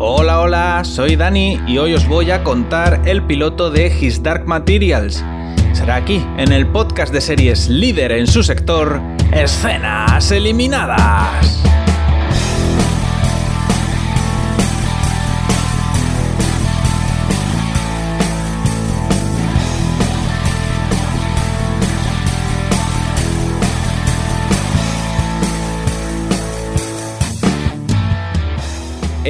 Hola, 0.00 0.42
hola, 0.42 0.84
soy 0.84 1.16
Dani 1.16 1.60
y 1.66 1.78
hoy 1.78 1.92
os 1.92 2.06
voy 2.06 2.30
a 2.30 2.44
contar 2.44 3.02
el 3.04 3.24
piloto 3.24 3.68
de 3.68 3.88
His 3.88 4.22
Dark 4.22 4.46
Materials. 4.46 5.24
Será 5.72 5.96
aquí, 5.96 6.24
en 6.36 6.52
el 6.52 6.68
podcast 6.68 7.12
de 7.12 7.20
series 7.20 7.68
líder 7.68 8.12
en 8.12 8.28
su 8.28 8.44
sector, 8.44 9.00
Escenas 9.32 10.30
Eliminadas. 10.30 11.60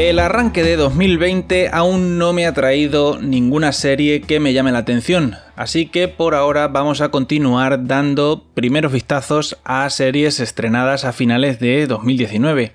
El 0.01 0.20
arranque 0.20 0.62
de 0.62 0.77
2020 0.77 1.70
aún 1.73 2.19
no 2.19 2.33
me 2.33 2.47
ha 2.47 2.55
traído 2.55 3.19
ninguna 3.20 3.73
serie 3.73 4.21
que 4.21 4.38
me 4.38 4.52
llame 4.52 4.71
la 4.71 4.79
atención, 4.79 5.34
así 5.57 5.87
que 5.87 6.07
por 6.07 6.37
ahora 6.37 6.69
vamos 6.69 7.01
a 7.01 7.09
continuar 7.09 7.84
dando 7.88 8.47
primeros 8.55 8.93
vistazos 8.93 9.59
a 9.65 9.91
series 9.91 10.38
estrenadas 10.38 11.05
a 11.05 11.12
finales 11.12 11.59
de 11.59 11.88
2019. 11.88 12.74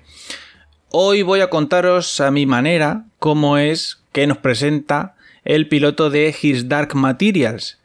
Hoy 0.90 1.22
voy 1.22 1.40
a 1.40 1.48
contaros 1.48 2.20
a 2.20 2.30
mi 2.30 2.44
manera 2.44 3.06
cómo 3.18 3.56
es 3.56 4.02
que 4.12 4.26
nos 4.26 4.36
presenta 4.36 5.14
el 5.44 5.66
piloto 5.66 6.10
de 6.10 6.36
His 6.38 6.68
Dark 6.68 6.94
Materials, 6.94 7.78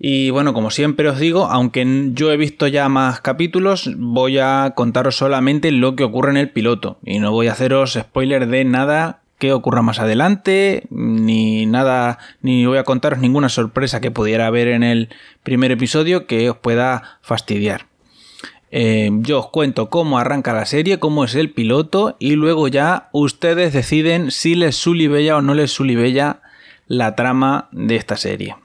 y 0.00 0.30
bueno, 0.30 0.54
como 0.54 0.70
siempre 0.70 1.08
os 1.08 1.18
digo, 1.18 1.46
aunque 1.46 2.10
yo 2.12 2.30
he 2.30 2.36
visto 2.36 2.68
ya 2.68 2.88
más 2.88 3.20
capítulos, 3.20 3.90
voy 3.96 4.38
a 4.38 4.72
contaros 4.76 5.16
solamente 5.16 5.72
lo 5.72 5.96
que 5.96 6.04
ocurre 6.04 6.30
en 6.30 6.36
el 6.36 6.50
piloto. 6.50 6.98
Y 7.04 7.18
no 7.18 7.32
voy 7.32 7.48
a 7.48 7.52
haceros 7.52 7.94
spoiler 7.94 8.46
de 8.46 8.64
nada 8.64 9.22
que 9.38 9.52
ocurra 9.52 9.82
más 9.82 9.98
adelante, 9.98 10.86
ni 10.90 11.66
nada, 11.66 12.18
ni 12.42 12.66
voy 12.66 12.78
a 12.78 12.84
contaros 12.84 13.18
ninguna 13.18 13.48
sorpresa 13.48 14.00
que 14.00 14.10
pudiera 14.10 14.46
haber 14.46 14.68
en 14.68 14.82
el 14.82 15.08
primer 15.42 15.72
episodio 15.72 16.26
que 16.26 16.50
os 16.50 16.56
pueda 16.56 17.18
fastidiar. 17.20 17.86
Eh, 18.70 19.10
yo 19.20 19.40
os 19.40 19.48
cuento 19.48 19.90
cómo 19.90 20.18
arranca 20.18 20.52
la 20.52 20.66
serie, 20.66 20.98
cómo 20.98 21.24
es 21.24 21.34
el 21.34 21.50
piloto, 21.50 22.16
y 22.18 22.32
luego 22.32 22.68
ya 22.68 23.08
ustedes 23.12 23.72
deciden 23.72 24.30
si 24.30 24.54
les 24.54 24.76
sulibella 24.76 25.36
o 25.36 25.42
no 25.42 25.54
les 25.54 25.72
sulibella 25.72 26.40
la 26.86 27.14
trama 27.16 27.68
de 27.72 27.96
esta 27.96 28.16
serie. 28.16 28.56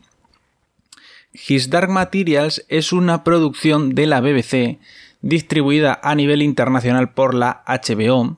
His 1.33 1.69
Dark 1.69 1.89
Materials 1.89 2.63
es 2.69 2.93
una 2.93 3.23
producción 3.23 3.95
de 3.95 4.05
la 4.05 4.21
BBC 4.21 4.79
distribuida 5.21 5.99
a 6.03 6.13
nivel 6.13 6.43
internacional 6.43 7.11
por 7.11 7.33
la 7.33 7.63
HBO. 7.65 8.37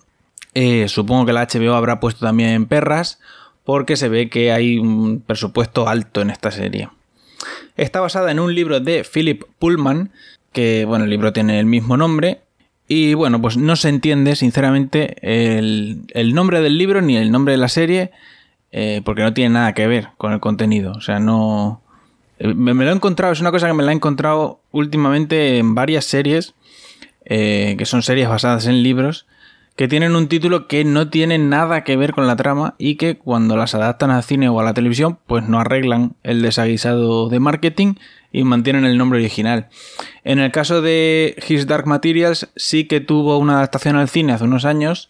Eh, 0.54 0.88
supongo 0.88 1.26
que 1.26 1.34
la 1.34 1.46
HBO 1.46 1.76
habrá 1.76 2.00
puesto 2.00 2.26
también 2.26 2.52
en 2.52 2.66
perras 2.68 3.20
porque 3.66 3.98
se 3.98 4.08
ve 4.08 4.30
que 4.30 4.52
hay 4.54 4.78
un 4.78 5.20
presupuesto 5.20 5.90
alto 5.90 6.22
en 6.22 6.30
esta 6.30 6.52
serie. 6.52 6.90
Está 7.76 8.00
basada 8.00 8.32
en 8.32 8.40
un 8.40 8.56
libro 8.56 8.80
de 8.80 9.04
Philip 9.04 9.44
Pullman, 9.60 10.12
que 10.54 10.86
bueno, 10.86 11.04
el 11.04 11.10
libro 11.10 11.34
tiene 11.34 11.60
el 11.60 11.66
mismo 11.66 11.98
nombre. 11.98 12.42
Y 12.88 13.16
bueno, 13.16 13.42
pues 13.42 13.58
no 13.58 13.76
se 13.76 13.90
entiende 13.90 14.36
sinceramente 14.36 15.18
el, 15.22 16.34
nombre 16.34 16.62
del 16.62 16.78
libro 16.78 17.02
ni 17.02 17.18
el 17.18 17.32
nombre 17.32 17.54
de 17.54 17.58
la 17.58 17.68
serie, 17.68 18.12
eh, 18.72 19.02
porque 19.04 19.24
no 19.24 19.34
tiene 19.34 19.56
nada 19.56 19.74
que 19.74 19.88
ver 19.88 20.10
con 20.18 20.32
el 20.32 20.40
contenido. 20.40 20.94
O 20.94 21.02
sea, 21.02 21.20
no, 21.20 21.82
eh, 22.40 22.54
me, 22.54 22.74
lo 22.74 22.90
he 22.90 22.94
encontrado, 22.94 23.34
es 23.34 23.42
una 23.42 23.52
cosa 23.52 23.68
que 23.68 23.74
me 23.74 23.84
la 23.84 23.92
he 23.92 23.96
encontrado 23.96 24.60
últimamente 24.72 25.58
en 25.58 25.76
varias 25.76 26.06
series, 26.06 26.54
eh, 27.26 27.76
que 27.78 27.86
son 27.86 28.04
series 28.04 28.30
basadas 28.30 28.68
en 28.68 28.84
libros, 28.84 29.26
que 29.76 29.88
tienen 29.88 30.16
un 30.16 30.30
título 30.30 30.68
que 30.68 30.86
no 30.86 31.10
tiene 31.10 31.38
nada 31.38 31.84
que 31.84 31.98
ver 31.98 32.14
con 32.14 32.28
la 32.28 32.38
trama 32.38 32.76
y 32.78 32.96
que 32.96 33.18
cuando 33.18 33.58
las 33.58 33.76
adaptan 33.76 34.10
al 34.10 34.24
cine 34.24 34.48
o 34.48 34.60
a 34.60 34.64
la 34.64 34.74
televisión, 34.74 35.20
pues 35.28 35.48
no 35.48 35.60
arreglan 35.60 36.16
el 36.24 36.42
desaguisado 36.42 37.28
de 37.28 37.40
marketing 37.40 37.96
y 38.32 38.44
mantienen 38.44 38.86
el 38.86 38.98
nombre 38.98 39.20
original. 39.20 39.68
En 40.24 40.40
el 40.40 40.52
caso 40.52 40.82
de 40.82 41.36
His 41.48 41.68
Dark 41.68 41.88
Materials, 41.88 42.50
sí 42.56 42.86
que 42.86 43.02
tuvo 43.02 43.38
una 43.38 43.58
adaptación 43.58 43.98
al 43.98 44.10
cine 44.10 44.34
hace 44.34 44.46
unos 44.46 44.64
años. 44.64 45.10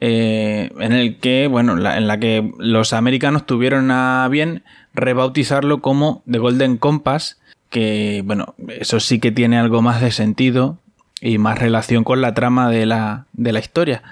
Eh, 0.00 0.70
en 0.78 0.92
el 0.92 1.18
que, 1.18 1.46
bueno, 1.46 1.72
en 1.72 2.06
la 2.06 2.18
que 2.18 2.52
los 2.58 2.92
americanos 2.92 3.46
tuvieron 3.46 3.90
a 3.90 4.28
bien 4.30 4.62
rebautizarlo 4.94 5.80
como 5.80 6.22
The 6.30 6.38
Golden 6.38 6.76
Compass, 6.76 7.38
que 7.70 8.22
bueno, 8.24 8.54
eso 8.68 9.00
sí 9.00 9.18
que 9.18 9.32
tiene 9.32 9.58
algo 9.58 9.82
más 9.82 10.00
de 10.00 10.10
sentido 10.10 10.78
y 11.20 11.38
más 11.38 11.58
relación 11.58 12.04
con 12.04 12.20
la 12.20 12.34
trama 12.34 12.70
de 12.70 12.86
la, 12.86 13.26
de 13.32 13.52
la 13.52 13.60
historia. 13.60 14.02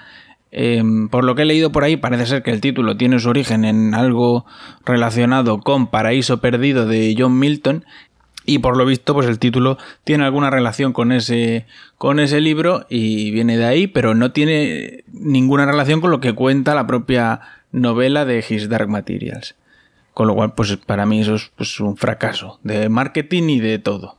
Em, 0.51 1.09
por 1.09 1.25
lo 1.25 1.35
que 1.35 1.41
he 1.41 1.45
leído 1.45 1.71
por 1.71 1.83
ahí, 1.83 1.97
parece 1.97 2.25
ser 2.25 2.43
que 2.43 2.51
el 2.51 2.61
título 2.61 2.95
tiene 2.95 3.19
su 3.19 3.29
origen 3.29 3.65
en 3.65 3.93
algo 3.93 4.45
relacionado 4.85 5.59
con 5.59 5.87
Paraíso 5.87 6.39
Perdido 6.39 6.85
de 6.87 7.13
John 7.17 7.37
Milton. 7.37 7.83
Y 8.45 8.59
por 8.59 8.77
lo 8.77 8.85
visto, 8.85 9.13
pues 9.13 9.27
el 9.27 9.39
título 9.39 9.77
tiene 10.03 10.23
alguna 10.23 10.49
relación 10.49 10.93
con 10.93 11.11
ese, 11.11 11.65
con 11.97 12.19
ese 12.19 12.41
libro 12.41 12.85
y 12.89 13.31
viene 13.31 13.57
de 13.57 13.65
ahí, 13.65 13.87
pero 13.87 14.13
no 14.13 14.31
tiene 14.31 15.03
ninguna 15.11 15.65
relación 15.65 15.99
con 15.99 16.11
lo 16.11 16.19
que 16.19 16.33
cuenta 16.33 16.75
la 16.75 16.85
propia 16.85 17.41
novela 17.71 18.25
de 18.25 18.45
His 18.47 18.69
Dark 18.69 18.87
Materials. 18.87 19.55
Con 20.13 20.27
lo 20.27 20.35
cual, 20.35 20.53
pues 20.53 20.77
para 20.77 21.05
mí 21.05 21.21
eso 21.21 21.35
es 21.35 21.51
pues, 21.55 21.79
un 21.79 21.97
fracaso 21.97 22.59
de 22.63 22.87
marketing 22.87 23.49
y 23.49 23.59
de 23.59 23.79
todo. 23.79 24.17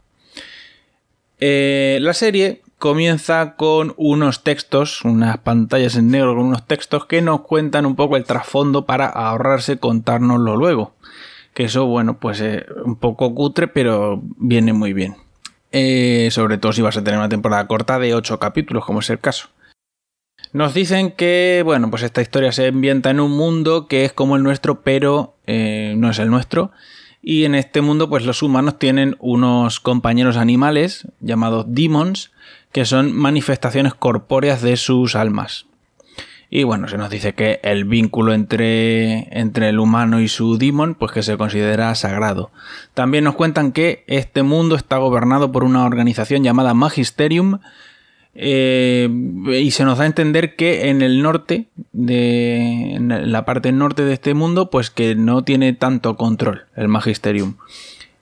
Eh, 1.39 1.99
la 2.01 2.13
serie 2.13 2.63
comienza 2.79 3.57
con 3.57 3.95
unos 3.97 4.43
textos, 4.43 5.05
unas 5.05 5.39
pantallas 5.39 5.97
en 5.97 6.11
negro 6.11 6.35
con 6.35 6.47
unos 6.47 6.67
textos 6.67 7.07
que 7.07 7.23
nos 7.23 7.43
cuentan 7.43 7.87
un 7.87 7.97
poco 7.97 8.17
el 8.17 8.25
trasfondo 8.25 8.87
para 8.87 9.07
ahorrarse 9.07 9.79
contárnoslo 9.79 10.57
luego. 10.57 10.96
Que 11.57 11.65
eso, 11.65 11.87
bueno, 11.87 12.21
pues 12.21 12.43
es 12.43 12.65
un 12.85 12.97
poco 12.97 13.35
cutre, 13.35 13.67
pero 13.67 14.21
viene 14.37 14.75
muy 14.75 14.93
bien. 14.93 15.17
Eh, 15.73 16.29
sobre 16.31 16.59
todo 16.59 16.75
si 16.75 16.83
vas 16.83 16.99
a 16.99 17.03
tener 17.03 17.19
una 17.19 17.31
temporada 17.31 17.67
corta 17.67 17.99
de 17.99 18.15
8 18.15 18.39
capítulos, 18.39 18.85
como 18.85 19.01
es 19.01 19.09
el 19.09 19.19
caso. 19.21 19.49
Nos 20.53 20.75
dicen 20.75 21.13
que, 21.13 21.63
bueno, 21.65 21.89
pues 21.89 22.03
esta 22.03 22.21
historia 22.21 22.53
se 22.53 22.67
ambienta 22.67 23.09
en 23.09 23.21
un 23.21 23.31
mundo 23.31 23.89
que 23.89 24.05
es 24.05 24.13
como 24.13 24.37
el 24.37 24.43
nuestro, 24.43 24.83
pero 24.83 25.39
eh, 25.47 25.95
no 25.97 26.11
es 26.11 26.19
el 26.19 26.29
nuestro. 26.29 26.73
Y 27.23 27.47
en 27.47 27.55
este 27.55 27.81
mundo, 27.81 28.11
pues 28.11 28.27
los 28.27 28.43
humanos 28.43 28.79
tienen 28.79 29.17
unos 29.19 29.81
compañeros 29.81 30.37
animales 30.37 31.09
llamados 31.21 31.65
demons, 31.69 32.33
que 32.71 32.85
son 32.85 33.15
manifestaciones 33.17 33.95
corpóreas 33.95 34.61
de 34.61 34.77
sus 34.77 35.17
almas. 35.17 35.65
Y 36.49 36.63
bueno, 36.63 36.87
se 36.89 36.97
nos 36.97 37.11
dice 37.11 37.35
que 37.35 37.61
el 37.63 37.85
vínculo 37.85 38.33
entre, 38.33 39.29
entre 39.39 39.69
el 39.69 39.79
humano 39.79 40.21
y 40.21 40.29
su 40.29 40.59
demon, 40.59 40.95
pues 40.95 41.11
que 41.13 41.23
se 41.23 41.37
considera 41.37 41.95
sagrado. 41.95 42.51
También 42.95 43.25
nos 43.25 43.35
cuentan 43.35 43.73
que 43.73 44.05
este 44.07 44.43
mundo 44.43 44.77
está 44.77 44.99
gobernado 44.99 45.51
por 45.51 45.65
una 45.65 45.85
organización 45.85 46.45
llamada 46.45 46.73
Magisterium, 46.73 47.59
eh, 48.39 49.09
y 49.59 49.71
se 49.71 49.85
nos 49.85 49.97
da 49.97 50.05
a 50.05 50.07
entender 50.07 50.57
que 50.57 50.91
en 50.91 51.01
el 51.01 51.23
norte, 51.23 51.69
de, 51.93 52.95
en 52.95 53.33
la 53.33 53.45
parte 53.47 53.73
norte 53.73 54.05
de 54.05 54.13
este 54.13 54.35
mundo, 54.35 54.69
pues 54.69 54.91
que 54.91 55.15
no 55.15 55.43
tiene 55.43 55.73
tanto 55.73 56.17
control 56.17 56.67
el 56.77 56.89
Magisterium. 56.89 57.57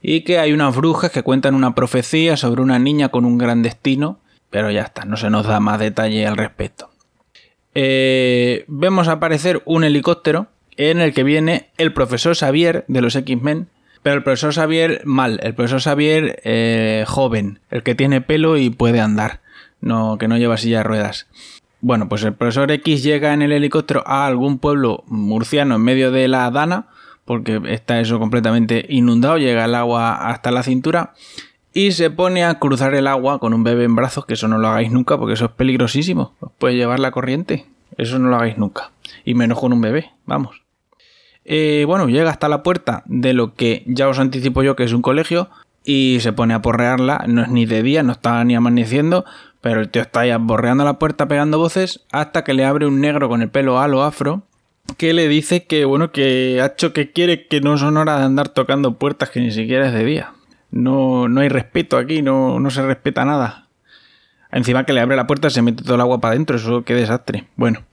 Y 0.01 0.21
que 0.21 0.39
hay 0.39 0.53
unas 0.53 0.77
brujas 0.77 1.11
que 1.11 1.23
cuentan 1.23 1.55
una 1.55 1.75
profecía 1.75 2.37
sobre 2.37 2.63
una 2.63 2.79
niña 2.79 3.09
con 3.09 3.25
un 3.25 3.39
gran 3.39 3.63
destino, 3.63 4.21
pero 4.51 4.71
ya 4.71 4.83
está, 4.83 5.05
no 5.05 5.17
se 5.17 5.31
nos 5.31 5.47
da 5.47 5.59
más 5.59 5.81
detalle 5.81 6.27
al 6.27 6.37
respecto. 6.37 6.94
Eh, 7.75 8.65
vemos 8.69 9.09
aparecer 9.09 9.63
un 9.65 9.85
helicóptero 9.85 10.49
en 10.77 11.01
el 11.01 11.13
que 11.13 11.25
viene 11.25 11.71
el 11.77 11.93
profesor 11.93 12.37
Xavier 12.37 12.85
de 12.89 13.01
los 13.01 13.17
X-Men, 13.17 13.69
pero 14.03 14.17
el 14.17 14.23
profesor 14.23 14.53
Xavier 14.53 15.03
mal, 15.05 15.41
el 15.43 15.55
profesor 15.55 15.81
Xavier 15.81 16.41
eh, 16.45 17.05
joven, 17.07 17.61
el 17.71 17.83
que 17.83 17.95
tiene 17.95 18.21
pelo 18.21 18.57
y 18.57 18.71
puede 18.71 19.01
andar 19.01 19.41
no, 19.81 20.19
que 20.19 20.29
no 20.29 20.39
lleva 20.39 20.57
silla 20.57 20.79
de 20.79 20.85
ruedas. 20.85 21.27
Bueno, 21.81 22.09
pues 22.09 22.25
el 22.25 22.33
profesor 22.33 22.71
X 22.71 23.03
llega 23.03 23.35
en 23.35 23.43
el 23.43 23.53
helicóptero 23.53 24.03
a 24.07 24.27
algún 24.27 24.59
pueblo 24.59 25.05
murciano 25.07 25.77
en 25.77 25.83
medio 25.83 26.11
de 26.11 26.29
la 26.29 26.51
Dana, 26.51 26.89
porque 27.25 27.61
está 27.69 28.01
eso 28.01 28.19
completamente 28.19 28.87
inundado, 28.89 29.37
llega 29.39 29.67
el 29.67 29.75
agua 29.75 30.31
hasta 30.31 30.51
la 30.51 30.63
cintura, 30.63 31.13
y 31.75 31.93
se 31.93 32.09
pone 32.09 32.45
a 32.45 32.59
cruzar 32.59 32.95
el 32.95 33.09
agua 33.09 33.41
con 33.41 33.53
un 33.53 33.65
bebé 33.65 33.85
en 33.85 33.97
brazos, 33.97 34.25
que 34.25 34.35
eso 34.35 34.49
no 34.49 34.59
lo 34.59 34.69
hagáis 34.69 34.91
nunca, 34.91 35.19
porque 35.19 35.35
eso 35.35 35.47
es 35.47 35.51
peligrosísimo, 35.51 36.33
os 36.41 36.53
puede 36.57 36.77
llevar 36.77 37.01
la 37.01 37.11
corriente, 37.11 37.67
eso 37.99 38.19
no 38.19 38.29
lo 38.29 38.37
hagáis 38.37 38.57
nunca, 38.57 38.93
y 39.25 39.35
menos 39.35 39.59
con 39.59 39.73
un 39.73 39.81
bebé, 39.81 40.13
vamos. 40.25 40.63
Eh, 41.45 41.85
bueno, 41.87 42.09
llega 42.09 42.31
hasta 42.31 42.49
la 42.49 42.63
puerta 42.63 43.03
de 43.07 43.35
lo 43.35 43.55
que 43.55 43.83
ya 43.87 44.09
os 44.09 44.19
anticipo 44.19 44.63
yo 44.63 44.77
que 44.77 44.85
es 44.85 44.93
un 44.93 45.03
colegio, 45.03 45.51
y 45.85 46.19
se 46.21 46.33
pone 46.33 46.55
a 46.55 46.63
porrearla, 46.63 47.25
no 47.29 47.43
es 47.43 47.49
ni 47.49 47.67
de 47.67 47.83
día, 47.83 48.03
no 48.03 48.13
está 48.13 48.43
ni 48.45 48.55
amaneciendo, 48.55 49.25
pero 49.61 49.81
el 49.81 49.91
tío 49.91 50.03
está 50.03 50.21
ahí 50.21 50.33
borreando 50.39 50.85
la 50.85 50.99
puerta 50.99 51.27
pegando 51.27 51.59
voces 51.59 52.05
hasta 52.13 52.45
que 52.45 52.55
le 52.55 52.65
abre 52.65 52.87
un 52.87 53.01
negro 53.01 53.29
con 53.29 53.43
el 53.43 53.51
pelo 53.51 53.81
a 53.81 53.89
lo 53.89 54.03
afro 54.03 54.43
que 54.99 55.15
le 55.15 55.27
dice 55.27 55.65
que 55.65 55.87
bueno 55.87 56.13
que 56.13 56.63
hecho 56.63 56.93
que 56.93 57.13
quiere 57.13 57.47
que 57.47 57.63
no 57.63 57.79
son 57.79 57.97
horas 57.97 58.19
de 58.19 58.27
andar 58.27 58.51
tocando 58.51 58.99
puertas 58.99 59.31
que 59.31 59.41
ni 59.41 59.51
siquiera 59.51 59.87
es 59.87 59.95
de 59.95 60.05
día. 60.05 60.34
No, 60.75 61.29
no 61.29 61.41
hay 61.41 61.49
respeto 61.49 61.97
aquí, 61.97 62.21
no, 62.21 62.59
no 62.59 62.69
se 62.71 62.83
respeta 62.83 63.25
nada. 63.25 63.69
Encima 64.51 64.85
que 64.85 64.93
le 64.93 65.01
abre 65.01 65.15
la 65.15 65.27
puerta 65.27 65.49
se 65.49 65.63
mete 65.63 65.85
todo 65.85 65.95
el 65.95 66.01
agua 66.01 66.21
para 66.21 66.33
adentro, 66.35 66.57
eso 66.57 66.83
qué 66.83 66.95
desastre. 66.95 67.47
Bueno, 67.55 67.85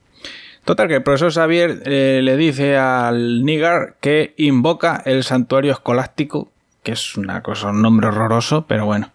Total, 0.65 0.87
que 0.87 0.95
el 0.95 1.03
profesor 1.03 1.31
Xavier 1.31 1.81
eh, 1.85 2.21
le 2.23 2.37
dice 2.37 2.77
al 2.77 3.43
Nigar 3.43 3.95
que 3.99 4.35
invoca 4.37 5.01
el 5.05 5.23
santuario 5.23 5.71
escolástico, 5.71 6.51
que 6.83 6.91
es 6.91 7.17
una 7.17 7.41
cosa, 7.41 7.69
un 7.69 7.81
nombre 7.81 8.07
horroroso, 8.07 8.65
pero 8.67 8.85
bueno, 8.85 9.11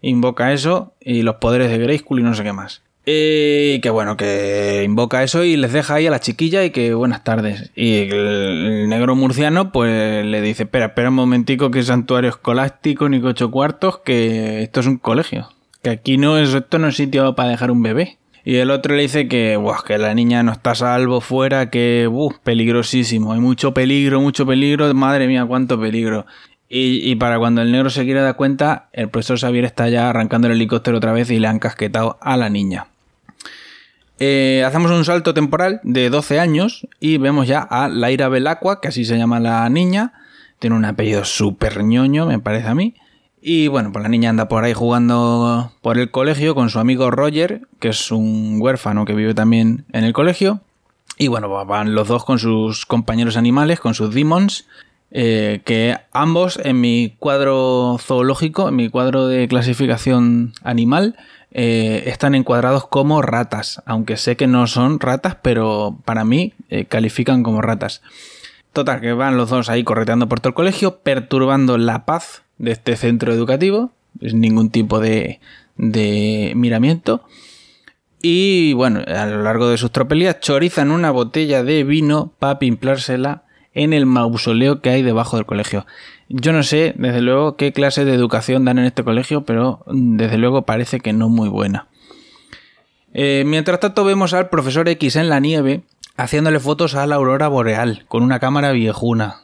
invoca 0.00 0.52
eso 0.52 0.92
y 1.00 1.22
los 1.22 1.36
poderes 1.36 1.70
de 1.70 1.78
Grayskull 1.78 2.20
y 2.20 2.22
no 2.24 2.34
sé 2.34 2.42
qué 2.42 2.52
más. 2.52 2.82
Y 3.10 3.80
que 3.80 3.88
bueno, 3.88 4.18
que 4.18 4.82
invoca 4.84 5.22
eso 5.22 5.42
y 5.42 5.56
les 5.56 5.72
deja 5.72 5.94
ahí 5.94 6.06
a 6.06 6.10
la 6.10 6.20
chiquilla 6.20 6.62
y 6.62 6.70
que 6.70 6.92
buenas 6.92 7.24
tardes. 7.24 7.70
Y 7.74 8.10
el, 8.10 8.86
negro 8.86 9.16
murciano 9.16 9.72
pues 9.72 10.26
le 10.26 10.42
dice, 10.42 10.64
espera, 10.64 10.86
espera 10.86 11.08
un 11.08 11.14
momentico 11.14 11.70
que 11.70 11.78
es 11.78 11.86
santuario 11.86 12.28
escolástico 12.28 13.08
ni 13.08 13.16
ocho 13.16 13.50
cuartos, 13.50 14.00
que 14.04 14.62
esto 14.62 14.80
es 14.80 14.86
un 14.86 14.98
colegio. 14.98 15.48
Que 15.82 15.88
aquí 15.88 16.18
no 16.18 16.36
es, 16.36 16.52
esto 16.52 16.78
no 16.78 16.88
es 16.88 16.96
sitio 16.96 17.34
para 17.34 17.48
dejar 17.48 17.70
un 17.70 17.82
bebé. 17.82 18.18
Y 18.44 18.56
el 18.56 18.70
otro 18.70 18.94
le 18.94 19.02
dice 19.02 19.26
que, 19.26 19.58
que 19.86 19.96
la 19.96 20.12
niña 20.12 20.42
no 20.42 20.52
está 20.52 20.74
salvo 20.74 21.22
fuera, 21.22 21.70
que, 21.70 22.10
peligrosísimo, 22.44 23.32
hay 23.32 23.40
mucho 23.40 23.72
peligro, 23.72 24.20
mucho 24.20 24.44
peligro, 24.44 24.92
madre 24.92 25.28
mía, 25.28 25.46
cuánto 25.46 25.80
peligro. 25.80 26.26
Y, 26.68 27.14
para 27.14 27.38
cuando 27.38 27.62
el 27.62 27.72
negro 27.72 27.88
se 27.88 28.04
quiere 28.04 28.20
dar 28.20 28.36
cuenta, 28.36 28.90
el 28.92 29.08
profesor 29.08 29.38
Xavier 29.38 29.64
está 29.64 29.88
ya 29.88 30.10
arrancando 30.10 30.48
el 30.48 30.52
helicóptero 30.52 30.98
otra 30.98 31.12
vez 31.12 31.30
y 31.30 31.38
le 31.38 31.48
han 31.48 31.58
casquetado 31.58 32.18
a 32.20 32.36
la 32.36 32.50
niña. 32.50 32.88
Eh, 34.18 34.64
hacemos 34.66 34.90
un 34.90 35.04
salto 35.04 35.32
temporal 35.32 35.80
de 35.84 36.10
12 36.10 36.40
años 36.40 36.86
y 36.98 37.18
vemos 37.18 37.46
ya 37.46 37.60
a 37.60 37.88
Laira 37.88 38.28
Belacqua, 38.28 38.80
que 38.80 38.88
así 38.88 39.04
se 39.04 39.16
llama 39.16 39.40
la 39.40 39.68
niña. 39.68 40.12
Tiene 40.58 40.76
un 40.76 40.84
apellido 40.84 41.24
súper 41.24 41.84
ñoño, 41.84 42.26
me 42.26 42.40
parece 42.40 42.68
a 42.68 42.74
mí. 42.74 42.94
Y 43.40 43.68
bueno, 43.68 43.92
pues 43.92 44.02
la 44.02 44.08
niña 44.08 44.30
anda 44.30 44.48
por 44.48 44.64
ahí 44.64 44.74
jugando 44.74 45.72
por 45.80 45.98
el 45.98 46.10
colegio 46.10 46.56
con 46.56 46.70
su 46.70 46.80
amigo 46.80 47.10
Roger, 47.10 47.62
que 47.78 47.88
es 47.88 48.10
un 48.10 48.58
huérfano 48.60 49.04
que 49.04 49.14
vive 49.14 49.34
también 49.34 49.84
en 49.92 50.02
el 50.04 50.12
colegio. 50.12 50.60
Y 51.16 51.28
bueno, 51.28 51.48
pues 51.48 51.66
van 51.66 51.94
los 51.94 52.08
dos 52.08 52.24
con 52.24 52.38
sus 52.38 52.86
compañeros 52.86 53.36
animales, 53.36 53.78
con 53.78 53.94
sus 53.94 54.12
demons, 54.12 54.66
eh, 55.10 55.62
que 55.64 55.96
ambos 56.12 56.60
en 56.62 56.80
mi 56.80 57.14
cuadro 57.18 57.96
zoológico, 58.00 58.68
en 58.68 58.76
mi 58.76 58.88
cuadro 58.88 59.28
de 59.28 59.46
clasificación 59.48 60.52
animal, 60.62 61.16
eh, 61.50 62.04
están 62.06 62.34
encuadrados 62.34 62.86
como 62.86 63.22
ratas, 63.22 63.82
aunque 63.86 64.16
sé 64.16 64.36
que 64.36 64.46
no 64.46 64.66
son 64.66 65.00
ratas, 65.00 65.36
pero 65.40 65.98
para 66.04 66.24
mí 66.24 66.52
eh, 66.68 66.84
califican 66.84 67.42
como 67.42 67.62
ratas. 67.62 68.02
Total, 68.72 69.00
que 69.00 69.12
van 69.12 69.36
los 69.36 69.50
dos 69.50 69.68
ahí 69.70 69.82
correteando 69.82 70.28
por 70.28 70.40
todo 70.40 70.50
el 70.50 70.54
colegio, 70.54 70.98
perturbando 70.98 71.78
la 71.78 72.04
paz 72.04 72.42
de 72.58 72.72
este 72.72 72.96
centro 72.96 73.32
educativo, 73.32 73.92
es 74.20 74.34
ningún 74.34 74.70
tipo 74.70 75.00
de, 75.00 75.40
de 75.76 76.52
miramiento. 76.54 77.22
Y 78.20 78.72
bueno, 78.74 79.00
a 79.06 79.26
lo 79.26 79.42
largo 79.42 79.68
de 79.68 79.78
sus 79.78 79.92
tropelías 79.92 80.40
chorizan 80.40 80.90
una 80.90 81.10
botella 81.10 81.62
de 81.62 81.84
vino 81.84 82.32
para 82.38 82.58
pimplársela 82.58 83.44
en 83.74 83.92
el 83.92 84.06
mausoleo 84.06 84.80
que 84.82 84.90
hay 84.90 85.02
debajo 85.02 85.36
del 85.36 85.46
colegio. 85.46 85.86
Yo 86.28 86.52
no 86.52 86.62
sé, 86.62 86.94
desde 86.96 87.22
luego, 87.22 87.56
qué 87.56 87.72
clase 87.72 88.04
de 88.04 88.12
educación 88.12 88.64
dan 88.64 88.78
en 88.78 88.84
este 88.84 89.02
colegio, 89.02 89.44
pero 89.44 89.82
mm, 89.86 90.16
desde 90.16 90.38
luego 90.38 90.62
parece 90.62 91.00
que 91.00 91.12
no 91.12 91.28
muy 91.28 91.48
buena. 91.48 91.88
Eh, 93.14 93.44
mientras 93.46 93.80
tanto 93.80 94.04
vemos 94.04 94.34
al 94.34 94.50
profesor 94.50 94.88
X 94.88 95.16
en 95.16 95.30
la 95.30 95.40
nieve 95.40 95.82
haciéndole 96.16 96.60
fotos 96.60 96.94
a 96.94 97.06
la 97.06 97.14
aurora 97.14 97.48
boreal 97.48 98.04
con 98.08 98.22
una 98.22 98.38
cámara 98.38 98.72
viejuna. 98.72 99.36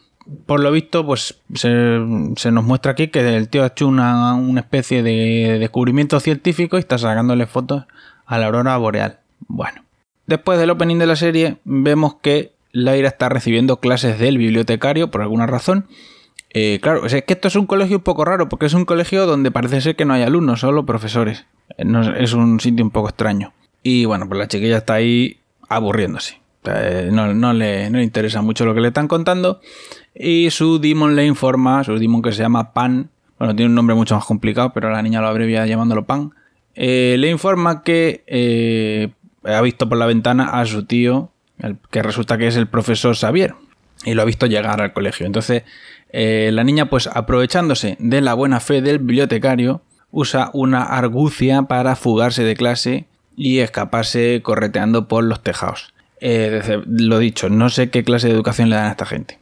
Por 0.47 0.61
lo 0.61 0.71
visto, 0.71 1.07
pues 1.07 1.41
se, 1.55 1.71
nos 1.71 2.65
muestra 2.65 2.93
aquí 2.93 3.09
que 3.09 3.37
el 3.37 3.49
tío 3.49 3.63
ha 3.63 3.69
hecho 3.69 3.87
una, 3.87 4.35
una, 4.35 4.61
especie 4.61 5.03
de 5.03 5.59
descubrimiento 5.59 6.19
científico 6.21 6.77
y 6.77 6.81
está 6.81 6.99
sacándole 6.99 7.47
fotos 7.47 7.85
a 8.27 8.39
la 8.39 8.47
aurora 8.47 8.77
boreal. 8.77 9.19
Bueno, 9.49 9.83
después 10.27 10.59
del 10.59 10.71
opening 10.71 10.99
de 10.99 11.07
la 11.07 11.17
serie 11.17 11.57
vemos 11.65 12.17
que 12.23 12.53
Laira 12.73 13.09
está 13.09 13.29
recibiendo 13.29 13.81
clases 13.81 14.19
del 14.19 14.39
bibliotecario 14.39 15.11
por 15.11 15.23
alguna 15.23 15.47
razón 15.47 15.87
eh, 16.57 16.79
claro, 16.81 17.05
es 17.05 17.13
que 17.25 17.33
esto 17.33 17.49
es 17.49 17.57
un 17.57 17.67
colegio 17.67 17.97
un 17.97 18.03
poco 18.05 18.25
raro, 18.25 18.49
porque 18.49 18.67
es 18.67 18.75
un 18.75 18.85
colegio 18.85 19.27
donde 19.27 19.51
parece 19.51 19.81
ser 19.81 19.97
que 19.97 20.05
no 20.05 20.15
hay 20.15 20.23
alumnos, 20.23 20.61
solo 20.61 20.87
profesores. 20.87 21.47
Eh, 21.77 21.85
es 22.19 22.33
un 22.33 22.61
sitio 22.61 22.85
un 22.85 22.93
poco 22.93 23.09
extraño. 23.09 23.53
Y 23.83 24.05
bueno, 24.05 24.29
pues 24.29 24.39
la 24.39 24.47
chiquilla 24.47 24.79
está 24.79 24.95
ahí 24.95 25.41
aburriéndose. 25.69 26.41
Eh, 26.65 27.11
no, 27.13 27.53
le, 27.53 27.89
interesa 28.03 28.41
mucho 28.41 28.65
lo 28.65 28.73
que 28.73 28.81
le 28.81 28.89
están 28.89 29.09
contando. 29.09 29.61
Y 30.15 30.49
su 30.51 30.79
demon 30.79 31.17
le 31.17 31.27
informa, 31.27 31.83
su 31.83 31.99
demon 31.99 32.23
que 32.23 32.31
se 32.31 32.43
llama 32.43 32.73
Pan, 32.73 33.11
bueno, 33.37 33.57
tiene 33.57 33.71
un 33.71 33.75
nombre 33.75 33.97
mucho 33.97 34.15
más 34.15 34.25
complicado, 34.25 34.73
pero 34.73 34.91
la 34.91 35.03
niña 35.03 35.21
lo 35.21 35.27
abrevia 35.27 35.67
llamándolo 35.67 36.05
Pan, 36.05 36.31
le 36.77 37.29
informa 37.29 37.83
que 37.83 39.13
ha 39.45 39.61
visto 39.61 39.89
por 39.89 39.99
la 39.99 40.07
ventana 40.07 40.61
a 40.61 40.65
su 40.67 40.85
tío, 40.85 41.33
que 41.91 42.03
resulta 42.03 42.39
que 42.39 42.47
es 42.47 42.57
el 42.57 42.69
profesor 42.69 43.17
Xavier, 43.17 43.55
y 44.05 44.15
lo 44.15 44.23
ha 44.23 44.27
visto 44.27 44.47
llegar 44.47 44.81
al 44.81 44.93
colegio. 44.93 45.27
Entonces 45.27 45.63
eh, 46.17 46.51
la 46.53 46.63
niña, 46.63 46.89
pues 46.89 47.09
aprovechándose 47.09 47.97
de 47.99 48.21
la 48.21 48.35
buena 48.35 48.61
fe 48.61 48.81
del 48.83 49.01
bibliotecario, 49.01 49.83
usa 50.13 50.51
una 50.53 50.85
argucia 50.85 51.63
para 51.63 51.97
fugarse 51.97 52.45
de 52.45 52.55
clase 52.55 53.07
y 53.37 53.59
escaparse 53.59 54.41
correteando 54.43 55.09
por 55.09 55.25
los 55.25 55.43
tejados. 55.43 55.93
Eh, 56.21 56.83
lo 56.87 57.19
dicho, 57.19 57.49
no 57.49 57.69
sé 57.69 57.91
qué 57.91 58.05
clase 58.05 58.29
de 58.29 58.35
educación 58.35 58.71
le 58.71 58.77
dan 58.77 58.87
a 58.87 58.91
esta 58.93 59.07
gente. 59.07 59.41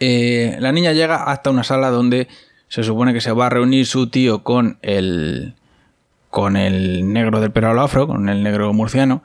Eh, 0.00 0.56
la 0.60 0.70
niña 0.72 0.92
llega 0.92 1.24
hasta 1.24 1.48
una 1.48 1.64
sala 1.64 1.88
donde 1.88 2.28
se 2.68 2.82
supone 2.82 3.14
que 3.14 3.22
se 3.22 3.32
va 3.32 3.46
a 3.46 3.50
reunir 3.50 3.86
su 3.86 4.08
tío 4.08 4.42
con 4.42 4.78
el 4.82 5.54
con 6.28 6.56
el 6.56 7.12
negro 7.12 7.40
del 7.40 7.52
pelo 7.52 7.80
afro, 7.80 8.06
con 8.06 8.28
el 8.28 8.42
negro 8.42 8.72
murciano. 8.72 9.22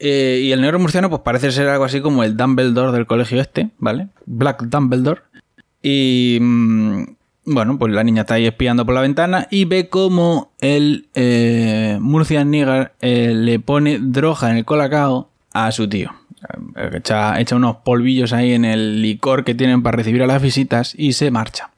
Y 0.00 0.52
el 0.52 0.60
negro 0.60 0.78
murciano, 0.78 1.10
pues 1.10 1.22
parece 1.22 1.52
ser 1.52 1.68
algo 1.68 1.84
así 1.84 2.00
como 2.00 2.24
el 2.24 2.36
Dumbledore 2.36 2.92
del 2.92 3.06
colegio 3.06 3.40
este, 3.40 3.70
¿vale? 3.78 4.08
Black 4.26 4.62
Dumbledore. 4.62 5.22
Y 5.82 6.38
mm, 6.40 7.04
bueno, 7.46 7.78
pues 7.78 7.92
la 7.92 8.04
niña 8.04 8.22
está 8.22 8.34
ahí 8.34 8.46
espiando 8.46 8.84
por 8.84 8.94
la 8.94 9.00
ventana 9.00 9.48
y 9.50 9.64
ve 9.64 9.88
como 9.88 10.52
el 10.60 11.08
eh, 11.14 11.98
Murcian 12.00 12.50
Nigger 12.50 12.92
eh, 13.00 13.32
le 13.34 13.58
pone 13.58 13.98
droga 13.98 14.50
en 14.50 14.58
el 14.58 14.64
colacao 14.64 15.30
a 15.52 15.72
su 15.72 15.88
tío. 15.88 16.12
Eh, 16.76 16.90
echa, 16.94 17.40
echa, 17.40 17.56
unos 17.56 17.76
polvillos 17.76 18.32
ahí 18.32 18.52
en 18.52 18.64
el 18.64 19.02
licor 19.02 19.44
que 19.44 19.54
tienen 19.54 19.82
para 19.82 19.96
recibir 19.96 20.22
a 20.22 20.26
las 20.26 20.42
visitas 20.42 20.94
y 20.96 21.14
se 21.14 21.30
marcha. 21.30 21.70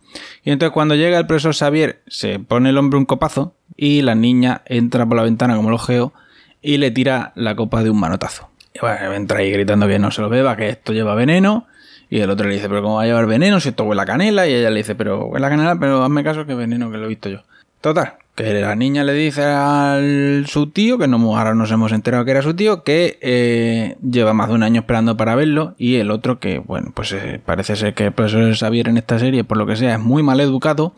Y 0.45 0.51
entonces 0.51 0.75
cuando 0.75 0.95
llega 0.95 1.19
el 1.19 1.27
profesor 1.27 1.55
Xavier 1.55 2.03
se 2.07 2.39
pone 2.39 2.71
el 2.71 2.79
hombre 2.79 2.99
un 2.99 3.07
copazo 3.07 3.55
y 3.77 4.03
la 4.03 4.15
niña 4.15 4.63
entra 4.67 5.07
por 5.07 5.17
la 5.17 5.23
ventana 5.23 5.57
como 5.57 5.69
el 5.69 5.75
ojeo 5.75 6.13
y 6.63 6.79
le 6.79 6.91
tira 6.91 7.33
la 7.35 7.55
copa 7.55 7.83
de 7.83 7.91
un 7.91 8.01
manotazo. 8.01 8.49
Y 8.75 8.79
bueno, 8.81 9.13
entra 9.13 9.41
ahí 9.41 9.51
gritando 9.51 9.87
que 9.87 9.99
no 9.99 10.11
se 10.11 10.23
lo 10.23 10.29
beba, 10.29 10.57
que 10.57 10.71
esto 10.71 10.93
lleva 10.93 11.15
veneno 11.15 11.67
y 12.13 12.21
el 12.21 12.29
otro 12.29 12.47
le 12.47 12.57
dice, 12.57 12.69
pero 12.69 12.83
¿cómo 12.83 12.97
va 12.97 13.05
a 13.05 13.07
llevar 13.07 13.25
veneno 13.25 13.59
si 13.59 13.71
esto 13.71 13.85
huele 13.85 14.03
a 14.03 14.05
canela? 14.05 14.47
Y 14.47 14.53
ella 14.53 14.69
le 14.69 14.81
dice, 14.81 14.95
pero 14.95 15.29
huele 15.29 15.47
a 15.47 15.49
canela, 15.49 15.79
pero 15.81 16.05
hazme 16.05 16.23
caso 16.23 16.45
que 16.45 16.55
veneno 16.55 16.91
que 16.91 16.99
lo 16.99 17.07
he 17.07 17.09
visto 17.09 17.31
yo. 17.31 17.39
Total, 17.81 18.17
que 18.35 18.53
la 18.61 18.77
niña 18.77 19.03
le 19.03 19.15
dice 19.15 19.45
a 19.45 19.99
su 20.47 20.67
tío, 20.69 20.99
que 20.99 21.09
no, 21.09 21.17
ahora 21.39 21.55
nos 21.55 21.71
hemos 21.71 21.91
enterado 21.91 22.27
que 22.27 22.33
era 22.33 22.43
su 22.43 22.53
tío, 22.53 22.85
que 22.85 23.19
eh, 23.23 23.97
lleva 24.03 24.35
más 24.35 24.49
de 24.49 24.55
un 24.55 24.63
año 24.63 24.83
esperando 24.83 25.17
para 25.17 25.35
verlo, 25.35 25.75
y 25.79 25.97
el 25.97 26.11
otro 26.11 26.39
que, 26.39 26.59
bueno, 26.59 26.93
pues 26.95 27.13
eh, 27.13 27.41
parece 27.43 27.77
ser 27.77 27.95
que 27.95 28.05
el 28.05 28.13
profesor 28.13 28.55
Xavier 28.55 28.89
en 28.89 28.99
esta 28.99 29.19
serie, 29.19 29.43
por 29.43 29.57
lo 29.57 29.65
que 29.65 29.77
sea, 29.77 29.95
es 29.95 30.01
muy 30.01 30.23
mal 30.23 30.41
educado, 30.41 30.95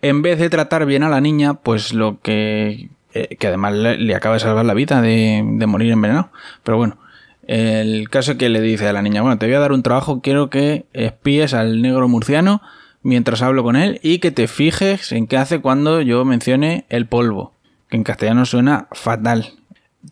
en 0.00 0.22
vez 0.22 0.38
de 0.38 0.48
tratar 0.48 0.86
bien 0.86 1.02
a 1.02 1.10
la 1.10 1.20
niña, 1.20 1.52
pues 1.52 1.92
lo 1.92 2.18
que... 2.22 2.88
Eh, 3.12 3.36
que 3.36 3.48
además 3.48 3.74
le, 3.74 4.14
acaba 4.14 4.34
de 4.34 4.40
salvar 4.40 4.64
la 4.64 4.74
vida 4.74 5.00
de, 5.02 5.42
de 5.44 5.66
morir 5.66 5.92
envenenado. 5.92 6.30
Pero 6.62 6.76
bueno, 6.76 6.98
el 7.46 8.08
caso 8.08 8.38
que 8.38 8.48
le 8.48 8.60
dice 8.60 8.86
a 8.86 8.92
la 8.92 9.02
niña, 9.02 9.22
bueno, 9.22 9.38
te 9.38 9.46
voy 9.46 9.54
a 9.54 9.60
dar 9.60 9.72
un 9.72 9.82
trabajo, 9.82 10.20
quiero 10.20 10.50
que 10.50 10.86
espíes 10.92 11.54
al 11.54 11.82
negro 11.82 12.06
murciano 12.08 12.62
mientras 13.02 13.42
hablo 13.42 13.62
con 13.62 13.76
él 13.76 13.98
y 14.02 14.18
que 14.18 14.30
te 14.30 14.46
fijes 14.46 15.12
en 15.12 15.26
qué 15.26 15.36
hace 15.36 15.60
cuando 15.60 16.00
yo 16.02 16.24
mencione 16.24 16.84
el 16.88 17.06
polvo, 17.06 17.52
que 17.88 17.96
en 17.96 18.04
castellano 18.04 18.44
suena 18.44 18.88
fatal. 18.92 19.54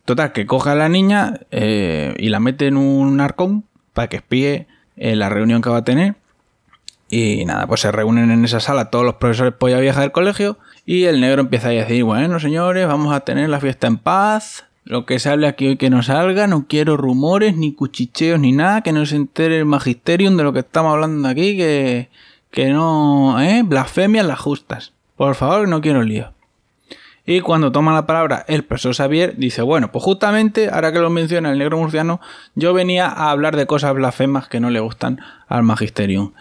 Total, 0.05 0.33
que 0.33 0.47
coja 0.47 0.73
a 0.73 0.75
la 0.75 0.89
niña 0.89 1.41
eh, 1.51 2.15
y 2.19 2.29
la 2.29 2.41
mete 2.41 2.67
en 2.67 2.77
un 2.77 3.21
arcón 3.21 3.65
para 3.95 4.09
que 4.09 4.17
espíe 4.17 4.67
eh, 4.97 5.17
la 5.17 5.29
reunión 5.29 5.63
que 5.63 5.71
va 5.71 5.79
a 5.79 5.85
tener. 5.85 6.17
Y 7.11 7.45
nada, 7.47 7.67
pues 7.67 7.81
se 7.81 7.91
reúnen 7.91 8.31
en 8.31 8.45
esa 8.45 8.61
sala 8.61 8.91
todos 8.91 9.05
los 9.05 9.15
profesores 9.15 9.55
polla 9.55 9.81
vieja 9.81 10.03
del 10.03 10.13
colegio 10.13 10.59
y 10.85 11.05
el 11.05 11.21
negro 11.21 11.41
empieza 11.41 11.69
a 11.69 11.73
decir, 11.73 12.05
bueno 12.05 12.39
señores, 12.39 12.87
vamos 12.87 13.15
a 13.15 13.21
tener 13.21 13.49
la 13.49 13.61
fiesta 13.61 13.87
en 13.87 13.97
paz, 13.97 14.67
lo 14.85 15.05
que 15.05 15.19
sale 15.19 15.47
aquí 15.47 15.69
hoy 15.69 15.77
que 15.77 15.91
no 15.91 16.03
salga, 16.03 16.47
no 16.47 16.67
quiero 16.67 16.97
rumores, 16.97 17.57
ni 17.57 17.75
cuchicheos, 17.75 18.41
ni 18.41 18.53
nada, 18.53 18.81
que 18.81 18.93
no 18.93 19.05
se 19.05 19.17
entere 19.17 19.59
el 19.59 19.67
magisterium 19.67 20.37
de 20.37 20.45
lo 20.45 20.55
que 20.55 20.61
estamos 20.61 20.95
hablando 20.95 21.29
aquí, 21.29 21.59
que, 21.59 22.09
que 22.51 22.71
no, 22.71 23.39
¿eh? 23.39 23.63
Blasfemias 23.65 24.25
las 24.25 24.41
justas. 24.41 24.93
Por 25.17 25.35
favor, 25.35 25.69
no 25.69 25.83
quiero 25.83 26.03
lío. 26.03 26.33
Y 27.27 27.43
cuando 27.43 27.71
toma 27.71 27.93
la 27.93 28.07
palabra 28.07 28.47
el 28.49 28.65
profesor 28.65 28.95
Xavier, 28.95 29.37
dice, 29.37 29.61
bueno, 29.61 29.93
pues 29.93 30.03
justamente, 30.03 30.71
ahora 30.71 30.91
que 30.91 31.01
lo 31.01 31.11
menciona 31.11 31.53
el 31.53 31.59
negro 31.59 31.77
murciano, 31.77 32.23
yo 32.55 32.73
venía 32.73 33.09
a 33.09 33.31
hablar 33.31 33.57
de 33.57 33.67
cosas 33.67 33.93
blasfemas 33.93 34.49
que 34.49 34.61
no 34.61 34.71
le 34.71 34.81
gustan 34.81 35.21
al 35.49 35.65
magisterium. 35.65 36.33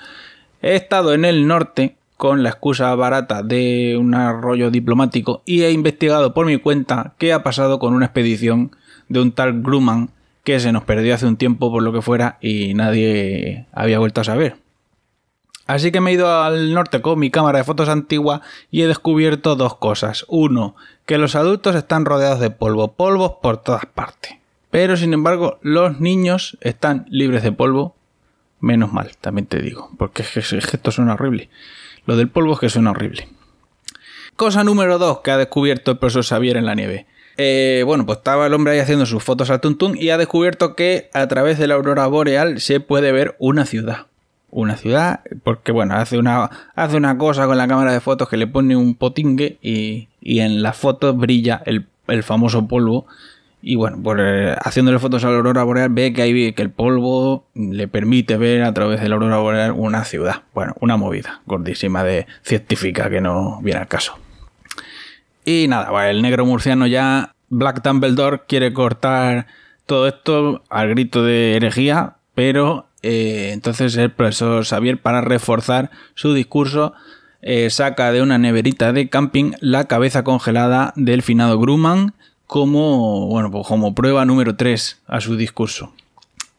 He 0.62 0.76
estado 0.76 1.14
en 1.14 1.26
el 1.26 1.48
norte 1.48 1.96
con 2.18 2.42
la 2.42 2.50
excusa 2.50 2.94
barata 2.96 3.44
de 3.44 3.96
un 3.98 4.16
arroyo 4.16 4.72
diplomático 4.72 5.44
y 5.46 5.64
he 5.64 5.72
investigado 5.72 6.34
por 6.34 6.48
mi 6.48 6.58
cuenta 6.58 7.14
qué 7.18 7.32
ha 7.32 7.44
pasado 7.44 7.78
con 7.78 7.94
una 7.94 8.06
expedición 8.06 8.72
de 9.08 9.22
un 9.22 9.32
tal 9.32 9.62
Grumman 9.62 10.10
que 10.44 10.60
se 10.60 10.72
nos 10.72 10.84
perdió 10.84 11.14
hace 11.14 11.28
un 11.28 11.38
tiempo 11.38 11.72
por 11.72 11.84
lo 11.84 11.94
que 11.94 12.02
fuera 12.02 12.38
y 12.42 12.74
nadie 12.74 13.66
había 13.72 14.00
vuelto 14.00 14.22
a 14.22 14.24
saber. 14.24 14.56
Así 15.68 15.92
que 15.92 16.00
me 16.00 16.12
he 16.12 16.14
ido 16.14 16.42
al 16.42 16.74
norte 16.74 17.02
con 17.02 17.20
mi 17.20 17.30
cámara 17.30 17.58
de 17.60 17.66
fotos 17.66 17.90
antigua 17.90 18.42
y 18.72 18.82
he 18.82 18.88
descubierto 18.88 19.58
dos 19.58 19.76
cosas. 19.76 20.26
Uno, 20.30 20.76
que 21.06 21.18
los 21.18 21.36
adultos 21.36 21.76
están 21.76 22.06
rodeados 22.06 22.40
de 22.40 22.50
polvo, 22.50 22.94
polvos 22.94 23.34
por 23.42 23.58
todas 23.58 23.86
partes. 23.86 24.38
Pero 24.72 24.96
sin 24.96 25.14
embargo, 25.14 25.60
los 25.62 26.00
niños 26.00 26.58
están 26.62 27.06
libres 27.10 27.44
de 27.44 27.52
polvo. 27.52 27.97
Menos 28.60 28.92
mal, 28.92 29.12
también 29.22 29.46
te 29.46 29.62
digo, 29.62 29.92
porque 29.98 30.24
es 30.24 30.30
que, 30.30 30.40
esto 30.40 30.92
suena 30.92 31.14
horrible. 31.14 31.50
Lo 32.06 32.16
del 32.16 32.30
polvo 32.30 32.54
es 32.54 32.60
que 32.60 32.70
suena 32.70 32.92
horrible. 32.92 33.28
Cosa 34.36 34.64
número 34.64 34.98
dos 34.98 35.20
que 35.20 35.32
ha 35.32 35.38
descubierto 35.38 35.92
el 35.92 35.98
profesor 35.98 36.24
Xavier 36.24 36.58
en 36.58 36.66
la 36.66 36.76
nieve. 36.76 37.06
Eh, 37.38 37.84
bueno, 37.86 38.06
pues 38.06 38.20
estaba 38.20 38.48
el 38.48 38.54
hombre 38.54 38.74
ahí 38.74 38.80
haciendo 38.80 39.06
sus 39.06 39.24
fotos 39.24 39.50
al 39.50 39.62
tuntún 39.62 39.96
y 39.98 40.10
ha 40.10 40.18
descubierto 40.18 40.76
que 40.76 41.10
a 41.14 41.28
través 41.28 41.60
de 41.60 41.68
la 41.68 41.76
aurora 41.76 42.08
boreal 42.08 42.60
se 42.60 42.80
puede 42.80 43.12
ver 43.12 43.36
una 43.40 43.66
ciudad 43.66 44.08
una 44.50 44.78
ciudad, 44.78 45.22
porque 45.44 45.72
bueno, 45.72 45.96
hace 45.96 46.18
una, 46.18 46.50
hace 46.76 46.98
una 46.98 47.18
cosa 47.18 47.46
con 47.46 47.58
la 47.58 47.68
cámara 47.68 47.92
de 47.92 48.00
fotos 48.00 48.30
que 48.30 48.38
le 48.38 48.48
pone 48.48 48.76
un 48.76 48.96
potingue 48.96 49.58
y, 49.62 50.08
en 50.22 50.62
las 50.62 50.78
fotos 50.78 51.18
brilla 51.18 51.62
el, 51.66 51.86
famoso 52.24 52.68
polvo. 52.68 53.06
Y 53.62 53.76
bueno, 53.76 53.98
por, 54.02 54.20
eh, 54.22 54.56
haciéndole 54.62 55.00
fotos 55.00 55.24
a 55.24 55.30
la 55.30 55.38
aurora 55.38 55.64
boreal 55.64 55.90
ve 55.90 56.14
que, 56.14 56.22
hay, 56.22 56.54
que 56.54 56.62
el 56.62 56.70
polvo 56.70 57.48
le 57.56 57.88
permite 57.88 58.38
ver 58.38 58.64
a 58.64 58.74
través 58.74 59.02
de 59.02 59.10
la 59.10 59.16
aurora 59.16 59.38
boreal 59.38 59.72
una 59.72 60.06
ciudad. 60.06 60.44
Bueno, 60.54 60.76
una 60.80 60.96
movida 60.96 61.42
gordísima 61.46 62.04
de 62.04 62.28
científica 62.44 63.10
que 63.10 63.20
no 63.20 63.60
viene 63.62 63.80
al 63.80 63.88
caso. 63.88 64.18
Y 65.44 65.68
nada, 65.68 66.10
el 66.10 66.22
negro 66.22 66.46
murciano 66.46 66.88
ya, 66.88 67.34
Black 67.50 67.82
Dumbledore 67.82 68.42
quiere 68.48 68.74
cortar 68.74 69.48
todo 69.86 70.08
esto 70.08 70.64
al 70.70 70.90
grito 70.90 71.24
de 71.24 71.56
herejía, 71.56 72.18
pero 72.36 72.88
eh, 73.02 73.52
entonces 73.54 73.96
el 73.96 74.12
profesor 74.12 74.66
Xavier, 74.66 75.02
para 75.02 75.22
reforzar 75.22 75.90
su 76.14 76.34
discurso, 76.34 76.94
eh, 77.42 77.70
saca 77.70 78.12
de 78.12 78.22
una 78.22 78.38
neverita 78.38 78.92
de 78.92 79.10
camping 79.10 79.54
la 79.62 79.86
cabeza 79.86 80.24
congelada 80.24 80.94
del 80.98 81.22
finado 81.22 81.58
Grumman 81.60 82.14
como, 82.48 83.28
bueno, 83.28 83.52
pues 83.52 83.68
como 83.68 83.94
prueba 83.94 84.26
número 84.26 84.56
3 84.56 85.02
a 85.08 85.22
su 85.22 85.36
discurso. 85.36 85.94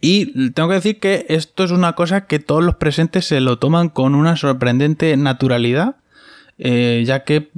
Y 0.00 0.50
tengo 0.52 0.68
que 0.68 0.76
decir 0.76 1.00
que 1.00 1.26
esto 1.28 1.64
es 1.64 1.73
una 1.73 1.95
cosa 1.95 2.26
que 2.26 2.38
todos 2.38 2.62
los 2.62 2.76
presentes 2.76 3.25
se 3.25 3.40
lo 3.40 3.59
toman 3.59 3.88
con 3.88 4.14
una 4.14 4.37
sorprendente 4.37 5.16
naturalidad, 5.16 5.97
eh, 6.59 7.02
ya 7.04 7.25
que 7.25 7.49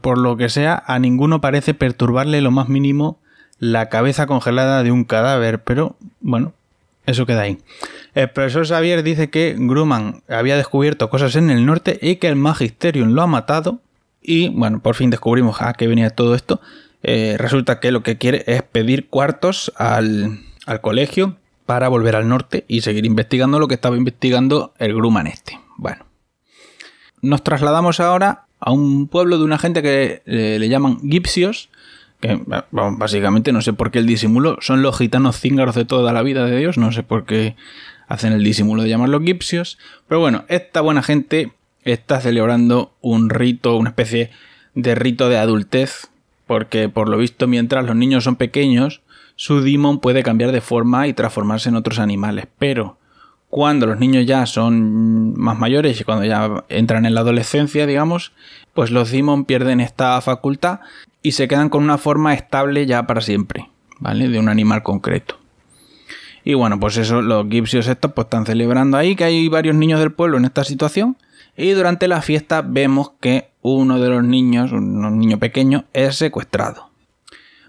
por 0.00 0.18
lo 0.18 0.36
que 0.36 0.48
sea 0.48 0.82
a 0.86 0.98
ninguno 0.98 1.40
parece 1.40 1.74
perturbarle 1.74 2.40
lo 2.40 2.50
más 2.50 2.68
mínimo 2.68 3.18
la 3.60 3.88
cabeza 3.88 4.26
congelada 4.26 4.82
de 4.82 4.90
un 4.90 5.04
cadáver, 5.04 5.62
pero 5.62 5.96
bueno, 6.20 6.52
eso 7.06 7.26
queda 7.26 7.42
ahí. 7.42 7.58
El 8.14 8.30
profesor 8.30 8.66
Xavier 8.66 9.02
dice 9.02 9.30
que 9.30 9.54
Grumman 9.56 10.22
había 10.28 10.56
descubierto 10.56 11.10
cosas 11.10 11.36
en 11.36 11.50
el 11.50 11.64
norte 11.66 11.98
y 12.00 12.16
que 12.16 12.28
el 12.28 12.36
Magisterium 12.36 13.10
lo 13.12 13.22
ha 13.22 13.26
matado. 13.26 13.80
Y 14.22 14.48
bueno, 14.48 14.80
por 14.80 14.94
fin 14.94 15.10
descubrimos 15.10 15.60
a 15.60 15.74
qué 15.74 15.86
venía 15.86 16.10
todo 16.10 16.34
esto. 16.34 16.60
Eh, 17.04 17.36
resulta 17.38 17.80
que 17.80 17.92
lo 17.92 18.02
que 18.02 18.18
quiere 18.18 18.44
es 18.46 18.62
pedir 18.62 19.08
cuartos 19.08 19.72
al, 19.76 20.40
al, 20.66 20.80
colegio 20.80 21.36
para 21.66 21.88
volver 21.88 22.16
al 22.16 22.28
norte 22.28 22.64
y 22.66 22.80
seguir 22.80 23.04
investigando 23.04 23.58
lo 23.58 23.68
que 23.68 23.74
estaba 23.74 23.96
investigando 23.96 24.72
el 24.78 24.94
Grumman 24.94 25.26
este. 25.26 25.60
Bueno, 25.76 26.06
nos 27.20 27.44
trasladamos 27.44 28.00
ahora 28.00 28.46
a 28.58 28.72
un 28.72 29.06
pueblo 29.08 29.38
de 29.38 29.44
una 29.44 29.58
gente 29.58 29.82
que 29.82 30.22
eh, 30.24 30.56
le 30.58 30.68
llaman 30.68 30.98
Gipsios 31.02 31.68
básicamente 32.70 33.52
no 33.52 33.60
sé 33.60 33.72
por 33.72 33.90
qué 33.90 33.98
el 33.98 34.06
disimulo 34.06 34.58
son 34.60 34.82
los 34.82 34.96
gitanos 34.96 35.38
cíngaros 35.38 35.74
de 35.74 35.84
toda 35.84 36.12
la 36.12 36.22
vida 36.22 36.44
de 36.44 36.58
Dios, 36.58 36.78
no 36.78 36.92
sé 36.92 37.02
por 37.02 37.26
qué 37.26 37.56
hacen 38.08 38.32
el 38.32 38.44
disimulo 38.44 38.82
de 38.82 38.88
llamarlos 38.88 39.22
gipsios, 39.22 39.78
pero 40.08 40.20
bueno, 40.20 40.44
esta 40.48 40.80
buena 40.80 41.02
gente 41.02 41.52
está 41.82 42.20
celebrando 42.20 42.94
un 43.00 43.30
rito, 43.30 43.76
una 43.76 43.90
especie 43.90 44.30
de 44.74 44.94
rito 44.94 45.28
de 45.28 45.38
adultez, 45.38 46.08
porque 46.46 46.88
por 46.88 47.08
lo 47.08 47.18
visto 47.18 47.46
mientras 47.46 47.84
los 47.84 47.96
niños 47.96 48.24
son 48.24 48.36
pequeños, 48.36 49.02
su 49.36 49.60
demon 49.60 50.00
puede 50.00 50.22
cambiar 50.22 50.52
de 50.52 50.60
forma 50.60 51.06
y 51.08 51.12
transformarse 51.12 51.68
en 51.68 51.76
otros 51.76 51.98
animales, 51.98 52.46
pero 52.58 52.98
cuando 53.48 53.86
los 53.86 54.00
niños 54.00 54.26
ya 54.26 54.46
son 54.46 55.38
más 55.38 55.58
mayores 55.58 56.00
y 56.00 56.04
cuando 56.04 56.24
ya 56.24 56.64
entran 56.68 57.06
en 57.06 57.14
la 57.14 57.20
adolescencia, 57.20 57.86
digamos, 57.86 58.32
pues 58.72 58.90
los 58.90 59.12
demon 59.12 59.44
pierden 59.44 59.80
esta 59.80 60.20
facultad 60.20 60.80
y 61.22 61.32
se 61.32 61.46
quedan 61.46 61.68
con 61.68 61.84
una 61.84 61.96
forma 61.96 62.34
estable 62.34 62.84
ya 62.86 63.06
para 63.06 63.20
siempre, 63.20 63.70
¿vale? 64.00 64.28
De 64.28 64.40
un 64.40 64.48
animal 64.48 64.82
concreto. 64.82 65.38
Y 66.44 66.54
bueno, 66.54 66.78
pues 66.78 66.96
eso, 66.96 67.22
los 67.22 67.48
gipsios 67.48 67.86
estos 67.86 68.12
pues 68.12 68.26
están 68.26 68.44
celebrando 68.44 68.98
ahí 68.98 69.16
que 69.16 69.24
hay 69.24 69.48
varios 69.48 69.74
niños 69.74 70.00
del 70.00 70.12
pueblo 70.12 70.36
en 70.36 70.44
esta 70.44 70.64
situación. 70.64 71.16
Y 71.56 71.70
durante 71.70 72.08
la 72.08 72.20
fiesta 72.20 72.60
vemos 72.60 73.12
que 73.20 73.50
uno 73.72 73.98
de 73.98 74.08
los 74.08 74.22
niños, 74.22 74.72
un 74.72 75.18
niño 75.18 75.38
pequeño, 75.38 75.84
es 75.92 76.16
secuestrado. 76.16 76.90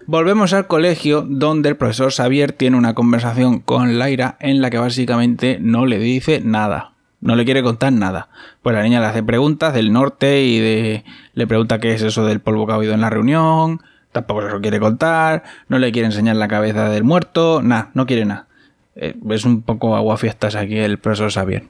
Volvemos 0.06 0.52
al 0.52 0.68
colegio 0.68 1.22
donde 1.28 1.68
el 1.68 1.76
profesor 1.76 2.12
Xavier 2.12 2.52
tiene 2.52 2.76
una 2.76 2.94
conversación 2.94 3.58
con 3.58 3.98
Laira 3.98 4.36
en 4.38 4.60
la 4.60 4.70
que 4.70 4.78
básicamente 4.78 5.58
no 5.60 5.86
le 5.86 5.98
dice 5.98 6.40
nada 6.44 6.92
no 7.20 7.34
le 7.34 7.44
quiere 7.44 7.62
contar 7.62 7.92
nada. 7.92 8.28
Pues 8.62 8.74
la 8.74 8.82
niña 8.82 9.00
le 9.00 9.06
hace 9.06 9.22
preguntas 9.22 9.74
del 9.74 9.92
norte 9.92 10.42
y 10.42 10.60
de, 10.60 11.04
le 11.34 11.46
pregunta 11.46 11.80
qué 11.80 11.92
es 11.92 12.02
eso 12.02 12.24
del 12.24 12.40
polvo 12.40 12.66
que 12.66 12.72
ha 12.72 12.76
habido 12.76 12.94
en 12.94 13.00
la 13.00 13.10
reunión, 13.10 13.82
tampoco 14.12 14.42
se 14.42 14.48
lo 14.48 14.60
quiere 14.60 14.80
contar, 14.80 15.42
no 15.68 15.78
le 15.78 15.92
quiere 15.92 16.06
enseñar 16.06 16.36
la 16.36 16.48
cabeza 16.48 16.88
del 16.88 17.04
muerto, 17.04 17.62
nada, 17.62 17.90
no 17.94 18.06
quiere 18.06 18.24
nada. 18.24 18.46
Eh, 18.94 19.14
es 19.30 19.44
un 19.44 19.62
poco 19.62 19.96
aguafiestas 19.96 20.54
aquí 20.54 20.78
el 20.78 20.98
profesor 20.98 21.30
Xavier. 21.30 21.64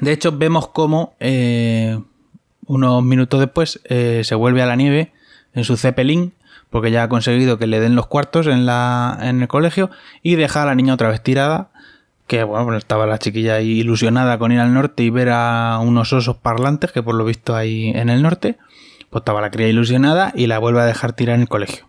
De 0.00 0.12
hecho, 0.12 0.32
vemos 0.32 0.68
cómo 0.68 1.14
eh, 1.20 2.00
unos 2.66 3.02
minutos 3.02 3.40
después 3.40 3.80
eh, 3.84 4.22
se 4.24 4.34
vuelve 4.34 4.62
a 4.62 4.66
la 4.66 4.76
nieve 4.76 5.12
en 5.54 5.64
su 5.64 5.76
Zeppelin, 5.76 6.32
porque 6.70 6.90
ya 6.90 7.02
ha 7.02 7.08
conseguido 7.08 7.58
que 7.58 7.66
le 7.66 7.80
den 7.80 7.94
los 7.94 8.06
cuartos 8.06 8.46
en, 8.46 8.66
la, 8.66 9.18
en 9.20 9.42
el 9.42 9.48
colegio, 9.48 9.90
y 10.22 10.36
deja 10.36 10.62
a 10.62 10.66
la 10.66 10.74
niña 10.74 10.94
otra 10.94 11.08
vez 11.08 11.22
tirada 11.22 11.72
que 12.32 12.44
bueno, 12.44 12.64
pues 12.64 12.78
estaba 12.78 13.06
la 13.06 13.18
chiquilla 13.18 13.56
ahí 13.56 13.80
ilusionada 13.80 14.38
con 14.38 14.52
ir 14.52 14.60
al 14.60 14.72
norte 14.72 15.02
y 15.02 15.10
ver 15.10 15.28
a 15.30 15.78
unos 15.82 16.14
osos 16.14 16.36
parlantes 16.36 16.90
que 16.90 17.02
por 17.02 17.14
lo 17.14 17.26
visto 17.26 17.54
hay 17.54 17.90
en 17.90 18.08
el 18.08 18.22
norte, 18.22 18.56
pues 19.10 19.20
estaba 19.20 19.42
la 19.42 19.50
cría 19.50 19.68
ilusionada 19.68 20.32
y 20.34 20.46
la 20.46 20.58
vuelve 20.58 20.80
a 20.80 20.86
dejar 20.86 21.12
tirar 21.12 21.34
en 21.34 21.42
el 21.42 21.48
colegio. 21.48 21.86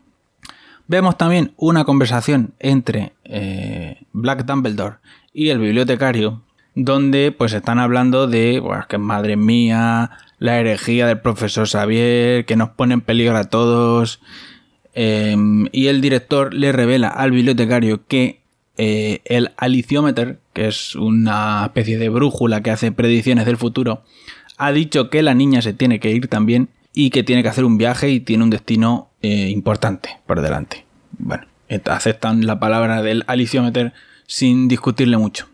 Vemos 0.88 1.18
también 1.18 1.54
una 1.56 1.86
conversación 1.86 2.56
entre 2.60 3.14
eh, 3.24 4.04
Black 4.12 4.44
Dumbledore 4.46 4.98
y 5.32 5.48
el 5.48 5.60
bibliotecario, 5.60 6.42
donde 6.76 7.32
pues 7.32 7.54
están 7.54 7.80
hablando 7.80 8.28
de, 8.28 8.60
bueno, 8.60 8.86
que 8.90 8.98
madre 8.98 9.38
mía, 9.38 10.12
la 10.44 10.60
herejía 10.60 11.08
del 11.08 11.22
profesor 11.22 11.70
Xavier, 11.70 12.44
que 12.44 12.58
nos 12.58 12.72
pone 12.72 12.96
en 12.96 13.00
peligro 13.00 13.38
a 13.38 13.46
todos. 13.46 14.20
Em, 14.94 15.70
y 15.72 15.88
el 15.88 16.02
director 16.02 16.54
le 16.54 16.74
revela 16.74 17.08
al 17.08 17.32
bibliotecario 17.32 18.06
que 18.08 18.42
eh, 18.76 19.22
el 19.24 19.54
aliciómetro, 19.56 20.36
que 20.52 20.68
es 20.68 20.96
una 20.96 21.64
especie 21.64 21.98
de 21.98 22.10
brújula 22.10 22.62
que 22.62 22.72
hace 22.72 22.92
predicciones 22.92 23.46
del 23.46 23.56
futuro, 23.56 24.04
ha 24.58 24.74
dicho 24.74 25.10
que 25.10 25.22
la 25.22 25.34
niña 25.34 25.62
se 25.62 25.72
tiene 25.72 26.02
que 26.02 26.12
ir 26.12 26.28
también 26.28 26.68
y 26.94 27.10
que 27.10 27.24
tiene 27.24 27.42
que 27.42 27.48
hacer 27.48 27.64
un 27.64 27.78
viaje 27.78 28.10
y 28.10 28.20
tiene 28.20 28.44
un 28.44 28.50
destino 28.50 29.12
eh, 29.22 29.48
importante 29.50 30.10
por 30.28 30.42
delante. 30.42 30.84
Bueno, 31.20 31.46
aceptan 31.86 32.46
la 32.46 32.60
palabra 32.60 33.02
del 33.02 33.24
aliciómetro 33.28 33.94
sin 34.28 34.68
discutirle 34.68 35.16
mucho. 35.16 35.48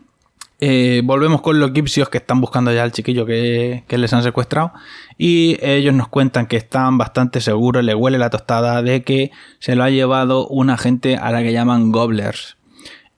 Eh, 0.62 1.00
volvemos 1.04 1.40
con 1.40 1.58
los 1.58 1.72
gipsios 1.72 2.10
que 2.10 2.18
están 2.18 2.42
buscando 2.42 2.70
ya 2.70 2.82
al 2.82 2.92
chiquillo 2.92 3.24
que, 3.24 3.82
que, 3.88 3.96
les 3.96 4.12
han 4.12 4.22
secuestrado 4.22 4.74
y 5.16 5.56
ellos 5.62 5.94
nos 5.94 6.08
cuentan 6.08 6.46
que 6.46 6.58
están 6.58 6.98
bastante 6.98 7.40
seguros, 7.40 7.82
le 7.82 7.94
huele 7.94 8.18
la 8.18 8.28
tostada 8.28 8.82
de 8.82 9.02
que 9.02 9.30
se 9.58 9.74
lo 9.74 9.84
ha 9.84 9.90
llevado 9.90 10.46
una 10.48 10.76
gente 10.76 11.16
a 11.16 11.30
la 11.30 11.42
que 11.42 11.54
llaman 11.54 11.92
gobblers 11.92 12.58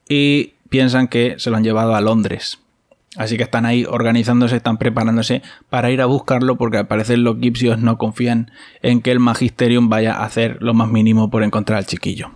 y 0.07 0.53
piensan 0.69 1.09
que 1.09 1.35
se 1.37 1.49
lo 1.49 1.57
han 1.57 1.65
llevado 1.65 1.95
a 1.95 2.01
Londres. 2.01 2.59
Así 3.17 3.35
que 3.35 3.43
están 3.43 3.65
ahí 3.65 3.85
organizándose, 3.85 4.55
están 4.55 4.77
preparándose 4.77 5.43
para 5.69 5.91
ir 5.91 6.01
a 6.01 6.05
buscarlo 6.05 6.57
porque 6.57 6.77
al 6.77 6.87
parecer 6.87 7.19
los 7.19 7.39
gipsios 7.39 7.77
no 7.77 7.97
confían 7.97 8.51
en 8.81 9.01
que 9.01 9.11
el 9.11 9.19
Magisterium 9.19 9.89
vaya 9.89 10.15
a 10.15 10.23
hacer 10.23 10.57
lo 10.61 10.73
más 10.73 10.87
mínimo 10.87 11.29
por 11.29 11.43
encontrar 11.43 11.77
al 11.77 11.85
chiquillo. 11.85 12.31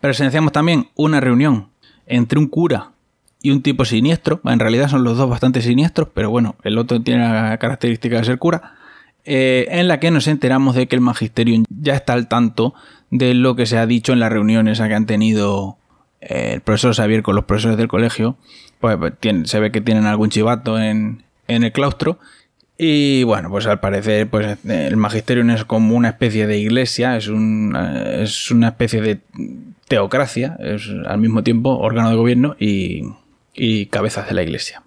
Presenciamos 0.00 0.52
también 0.52 0.88
una 0.94 1.20
reunión 1.20 1.68
entre 2.06 2.38
un 2.38 2.46
cura 2.46 2.92
y 3.42 3.50
un 3.50 3.62
tipo 3.62 3.84
siniestro. 3.84 4.40
En 4.44 4.58
realidad 4.58 4.88
son 4.88 5.04
los 5.04 5.16
dos 5.16 5.28
bastante 5.28 5.62
siniestros, 5.62 6.08
pero 6.12 6.30
bueno, 6.30 6.56
el 6.64 6.78
otro 6.78 7.00
tiene 7.02 7.28
la 7.28 7.58
característica 7.58 8.18
de 8.18 8.24
ser 8.24 8.38
cura. 8.38 8.74
Eh, 9.24 9.66
en 9.70 9.88
la 9.88 9.98
que 9.98 10.10
nos 10.10 10.28
enteramos 10.28 10.76
de 10.76 10.86
que 10.86 10.94
el 10.94 11.00
Magisterium 11.00 11.64
ya 11.68 11.94
está 11.94 12.12
al 12.12 12.28
tanto 12.28 12.74
de 13.10 13.34
lo 13.34 13.56
que 13.56 13.66
se 13.66 13.76
ha 13.76 13.86
dicho 13.86 14.12
en 14.12 14.20
las 14.20 14.30
reuniones 14.30 14.78
que 14.78 14.94
han 14.94 15.06
tenido 15.06 15.78
el 16.20 16.60
profesor 16.60 16.94
Xavier 16.94 17.22
con 17.22 17.34
los 17.34 17.44
profesores 17.44 17.76
del 17.76 17.88
colegio, 17.88 18.36
pues, 18.80 18.96
pues 18.96 19.14
se 19.44 19.60
ve 19.60 19.72
que 19.72 19.80
tienen 19.80 20.06
algún 20.06 20.30
chivato 20.30 20.80
en, 20.80 21.24
el 21.48 21.72
claustro 21.72 22.18
Y 22.78 23.22
bueno, 23.24 23.50
pues 23.50 23.66
al 23.66 23.80
parecer 23.80 24.28
pues 24.28 24.58
el 24.64 24.96
Magisterium 24.96 25.50
es 25.50 25.64
como 25.64 25.96
una 25.96 26.08
especie 26.08 26.46
de 26.46 26.58
iglesia, 26.58 27.16
es, 27.16 27.24
es 27.26 28.50
una 28.50 28.68
especie 28.68 29.00
de 29.00 29.20
teocracia, 29.88 30.56
es 30.60 30.88
al 31.06 31.18
mismo 31.18 31.42
tiempo 31.42 31.78
órgano 31.78 32.10
de 32.10 32.16
gobierno 32.16 32.56
y, 32.58 33.02
y 33.56 33.86
cabezas 33.86 34.28
de 34.28 34.34
la 34.34 34.42
iglesia. 34.42 34.82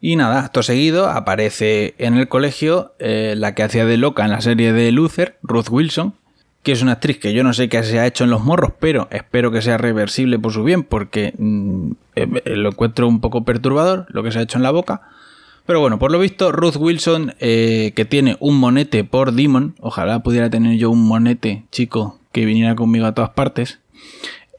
Y 0.00 0.16
nada, 0.16 0.40
acto 0.40 0.62
seguido 0.62 1.08
aparece 1.08 1.94
en 1.98 2.14
el 2.16 2.28
colegio 2.28 2.94
eh, 2.98 3.34
la 3.36 3.54
que 3.54 3.62
hacía 3.62 3.84
de 3.84 3.98
loca 3.98 4.24
en 4.24 4.30
la 4.30 4.40
serie 4.40 4.72
de 4.72 4.92
Luther, 4.92 5.36
Ruth 5.42 5.68
Wilson, 5.70 6.14
que 6.62 6.72
es 6.72 6.82
una 6.82 6.92
actriz 6.92 7.18
que 7.18 7.34
yo 7.34 7.42
no 7.44 7.52
sé 7.52 7.68
qué 7.68 7.82
se 7.82 7.98
ha 7.98 8.06
hecho 8.06 8.24
en 8.24 8.30
los 8.30 8.42
morros, 8.42 8.72
pero 8.78 9.08
espero 9.10 9.50
que 9.50 9.62
sea 9.62 9.76
reversible 9.76 10.38
por 10.38 10.52
su 10.52 10.64
bien, 10.64 10.84
porque 10.84 11.34
mm, 11.36 11.92
eh, 12.16 12.56
lo 12.56 12.70
encuentro 12.70 13.08
un 13.08 13.20
poco 13.20 13.44
perturbador 13.44 14.06
lo 14.08 14.22
que 14.22 14.32
se 14.32 14.38
ha 14.38 14.42
hecho 14.42 14.58
en 14.58 14.62
la 14.62 14.70
boca. 14.70 15.02
Pero 15.66 15.80
bueno, 15.80 15.98
por 15.98 16.10
lo 16.10 16.18
visto, 16.18 16.50
Ruth 16.50 16.76
Wilson, 16.76 17.34
eh, 17.38 17.92
que 17.94 18.04
tiene 18.04 18.36
un 18.40 18.58
monete 18.58 19.04
por 19.04 19.32
Demon, 19.32 19.74
ojalá 19.80 20.20
pudiera 20.20 20.50
tener 20.50 20.78
yo 20.78 20.90
un 20.90 21.06
monete 21.06 21.64
chico 21.70 22.18
que 22.32 22.44
viniera 22.44 22.74
conmigo 22.74 23.06
a 23.06 23.14
todas 23.14 23.30
partes, 23.30 23.80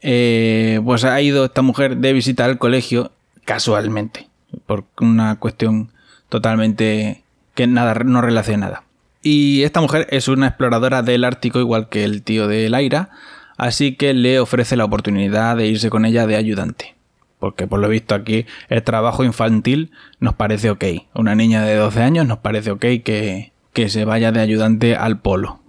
pues 0.02 1.04
ha 1.04 1.20
ido 1.20 1.44
esta 1.44 1.62
mujer 1.62 1.96
de 1.98 2.12
visita 2.12 2.44
al 2.44 2.58
colegio 2.58 3.12
casualmente 3.44 4.28
por 4.66 4.84
una 5.00 5.38
cuestión 5.38 5.92
totalmente 6.28 7.24
que 7.54 7.66
nada, 7.66 7.94
no 7.94 8.20
relaciona 8.20 8.66
nada. 8.66 8.84
Y 9.22 9.62
esta 9.62 9.80
mujer 9.80 10.06
es 10.10 10.28
una 10.28 10.48
exploradora 10.48 11.02
del 11.02 11.24
Ártico 11.24 11.60
igual 11.60 11.88
que 11.88 12.04
el 12.04 12.22
tío 12.22 12.48
de 12.48 12.68
Laira, 12.68 13.10
así 13.56 13.94
que 13.94 14.14
le 14.14 14.40
ofrece 14.40 14.76
la 14.76 14.84
oportunidad 14.84 15.56
de 15.56 15.66
irse 15.66 15.90
con 15.90 16.04
ella 16.04 16.26
de 16.26 16.36
ayudante. 16.36 16.96
Porque 17.38 17.66
por 17.66 17.80
lo 17.80 17.88
visto 17.88 18.14
aquí 18.14 18.46
el 18.68 18.82
trabajo 18.82 19.24
infantil 19.24 19.90
nos 20.20 20.34
parece 20.34 20.70
ok. 20.70 20.84
Una 21.14 21.34
niña 21.34 21.64
de 21.64 21.76
12 21.76 22.02
años 22.02 22.26
nos 22.26 22.38
parece 22.38 22.70
ok 22.72 22.80
que, 23.04 23.52
que 23.72 23.88
se 23.88 24.04
vaya 24.04 24.32
de 24.32 24.40
ayudante 24.40 24.96
al 24.96 25.20
polo. 25.20 25.60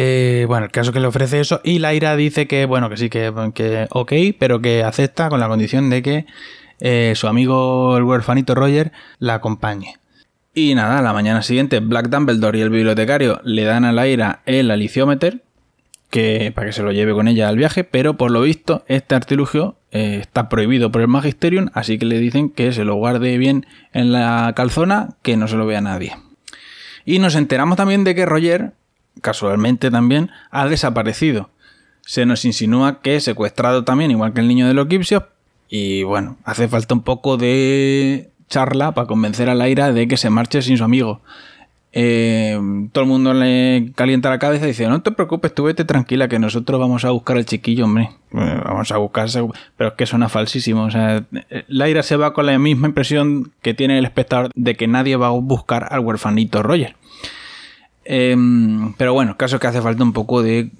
Eh, 0.00 0.44
bueno, 0.46 0.66
el 0.66 0.70
caso 0.70 0.92
que 0.92 1.00
le 1.00 1.08
ofrece 1.08 1.40
eso 1.40 1.60
y 1.64 1.80
Laira 1.80 2.14
dice 2.14 2.46
que, 2.46 2.66
bueno, 2.66 2.88
que 2.88 2.96
sí, 2.96 3.10
que, 3.10 3.32
que 3.52 3.88
ok, 3.90 4.12
pero 4.38 4.60
que 4.60 4.84
acepta 4.84 5.28
con 5.28 5.40
la 5.40 5.48
condición 5.48 5.90
de 5.90 6.02
que 6.02 6.26
eh, 6.78 7.14
su 7.16 7.26
amigo 7.26 7.96
el 7.96 8.04
huerfanito 8.04 8.54
Roger 8.54 8.92
la 9.18 9.34
acompañe. 9.34 9.96
Y 10.54 10.76
nada, 10.76 11.02
la 11.02 11.12
mañana 11.12 11.42
siguiente 11.42 11.80
Black 11.80 12.10
Dumbledore 12.10 12.56
y 12.56 12.62
el 12.62 12.70
bibliotecario 12.70 13.40
le 13.42 13.64
dan 13.64 13.84
a 13.84 13.92
Lyra 13.92 14.42
el 14.46 14.70
aliciómeter 14.70 15.42
que, 16.10 16.52
para 16.54 16.68
que 16.68 16.72
se 16.72 16.84
lo 16.84 16.92
lleve 16.92 17.12
con 17.12 17.26
ella 17.26 17.48
al 17.48 17.56
viaje, 17.56 17.82
pero 17.82 18.16
por 18.16 18.30
lo 18.30 18.42
visto 18.42 18.84
este 18.86 19.16
artilugio 19.16 19.78
eh, 19.90 20.18
está 20.20 20.48
prohibido 20.48 20.92
por 20.92 21.00
el 21.00 21.08
Magisterium, 21.08 21.70
así 21.74 21.98
que 21.98 22.06
le 22.06 22.20
dicen 22.20 22.50
que 22.50 22.70
se 22.70 22.84
lo 22.84 22.94
guarde 22.94 23.36
bien 23.36 23.66
en 23.92 24.12
la 24.12 24.52
calzona, 24.54 25.16
que 25.22 25.36
no 25.36 25.48
se 25.48 25.56
lo 25.56 25.66
vea 25.66 25.80
nadie. 25.80 26.14
Y 27.04 27.18
nos 27.18 27.34
enteramos 27.34 27.76
también 27.76 28.04
de 28.04 28.14
que 28.14 28.26
Roger, 28.26 28.74
casualmente 29.20 29.90
también, 29.90 30.30
ha 30.50 30.66
desaparecido. 30.66 31.50
Se 32.02 32.26
nos 32.26 32.44
insinúa 32.44 33.00
que 33.00 33.20
secuestrado 33.20 33.84
también, 33.84 34.10
igual 34.10 34.32
que 34.32 34.40
el 34.40 34.48
niño 34.48 34.66
de 34.66 34.74
los 34.74 34.88
Gipsios, 34.88 35.24
y 35.68 36.02
bueno, 36.02 36.36
hace 36.44 36.68
falta 36.68 36.94
un 36.94 37.02
poco 37.02 37.36
de 37.36 38.30
charla 38.48 38.92
para 38.92 39.06
convencer 39.06 39.48
a 39.50 39.54
Laira 39.54 39.92
de 39.92 40.08
que 40.08 40.16
se 40.16 40.30
marche 40.30 40.62
sin 40.62 40.78
su 40.78 40.84
amigo. 40.84 41.20
Eh, 41.92 42.58
todo 42.92 43.04
el 43.04 43.10
mundo 43.10 43.32
le 43.32 43.92
calienta 43.94 44.28
la 44.28 44.38
cabeza 44.38 44.66
y 44.66 44.68
dice, 44.68 44.88
no 44.88 45.00
te 45.02 45.10
preocupes, 45.10 45.54
tú 45.54 45.64
vete 45.64 45.84
tranquila 45.84 46.28
que 46.28 46.38
nosotros 46.38 46.78
vamos 46.78 47.04
a 47.04 47.10
buscar 47.10 47.38
al 47.38 47.46
chiquillo, 47.46 47.84
hombre. 47.84 48.10
vamos 48.30 48.92
a 48.92 48.98
buscarse, 48.98 49.42
pero 49.76 49.90
es 49.90 49.96
que 49.96 50.06
suena 50.06 50.28
falsísimo. 50.28 50.84
O 50.84 50.90
sea, 50.90 51.24
Laira 51.66 52.02
se 52.02 52.16
va 52.16 52.34
con 52.34 52.46
la 52.46 52.58
misma 52.58 52.88
impresión 52.88 53.52
que 53.62 53.74
tiene 53.74 53.98
el 53.98 54.04
espectador 54.04 54.50
de 54.54 54.74
que 54.76 54.86
nadie 54.86 55.16
va 55.16 55.28
a 55.28 55.30
buscar 55.30 55.88
al 55.90 56.00
huerfanito 56.00 56.62
Roger. 56.62 56.96
Em, 58.10 58.94
pero 58.94 59.12
bueno, 59.12 59.36
caso 59.36 59.60
que 59.60 59.66
hace 59.66 59.82
falta 59.82 60.02
un 60.02 60.14
poco 60.14 60.42
de 60.42 60.70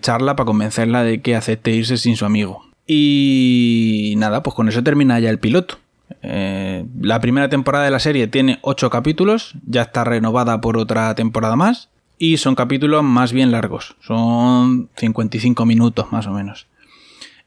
charla 0.00 0.36
para 0.36 0.46
convencerla 0.46 1.02
de 1.02 1.20
que 1.20 1.34
acepte 1.34 1.72
irse 1.72 1.96
sin 1.96 2.16
su 2.16 2.24
amigo. 2.24 2.66
Y 2.86 4.14
nada, 4.18 4.42
pues 4.42 4.54
con 4.54 4.68
eso 4.68 4.82
termina 4.82 5.18
ya 5.18 5.30
el 5.30 5.40
piloto. 5.40 5.78
Eh, 6.22 6.84
la 7.00 7.20
primera 7.20 7.48
temporada 7.48 7.84
de 7.84 7.90
la 7.90 7.98
serie 7.98 8.28
tiene 8.28 8.58
8 8.62 8.90
capítulos, 8.90 9.54
ya 9.66 9.82
está 9.82 10.04
renovada 10.04 10.60
por 10.60 10.78
otra 10.78 11.14
temporada 11.14 11.56
más. 11.56 11.88
Y 12.18 12.38
son 12.38 12.54
capítulos 12.54 13.02
más 13.02 13.32
bien 13.32 13.50
largos, 13.50 13.96
son 14.00 14.88
55 14.96 15.66
minutos 15.66 16.12
más 16.12 16.26
o 16.26 16.30
menos. 16.30 16.66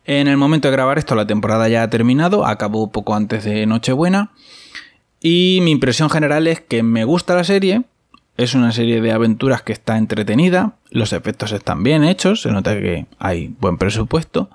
En 0.06 0.28
el 0.28 0.38
momento 0.38 0.68
de 0.68 0.74
grabar 0.74 1.00
esto, 1.00 1.16
la 1.16 1.26
temporada 1.26 1.68
ya 1.70 1.82
ha 1.82 1.90
terminado, 1.90 2.46
acabó 2.46 2.92
poco 2.92 3.16
antes 3.16 3.46
de 3.46 3.66
Nochebuena. 3.66 4.32
Y 5.22 5.60
mi 5.64 5.72
impresión 5.72 6.10
general 6.10 6.46
es 6.48 6.62
que 6.62 6.84
me 6.84 7.04
gusta 7.04 7.36
la 7.36 7.44
serie. 7.44 7.84
Es 8.40 8.56
una 8.56 8.72
serie 8.72 9.02
de 9.02 9.12
aventuras 9.12 9.62
que 9.62 9.74
está 9.74 9.98
entretenida, 9.98 10.76
los 10.92 11.14
efectos 11.14 11.52
están 11.52 11.84
bien 11.84 12.04
hechos, 12.04 12.42
se 12.42 12.52
nota 12.52 12.74
que 12.80 13.06
hay 13.20 13.54
buen 13.60 13.78
presupuesto 13.78 14.50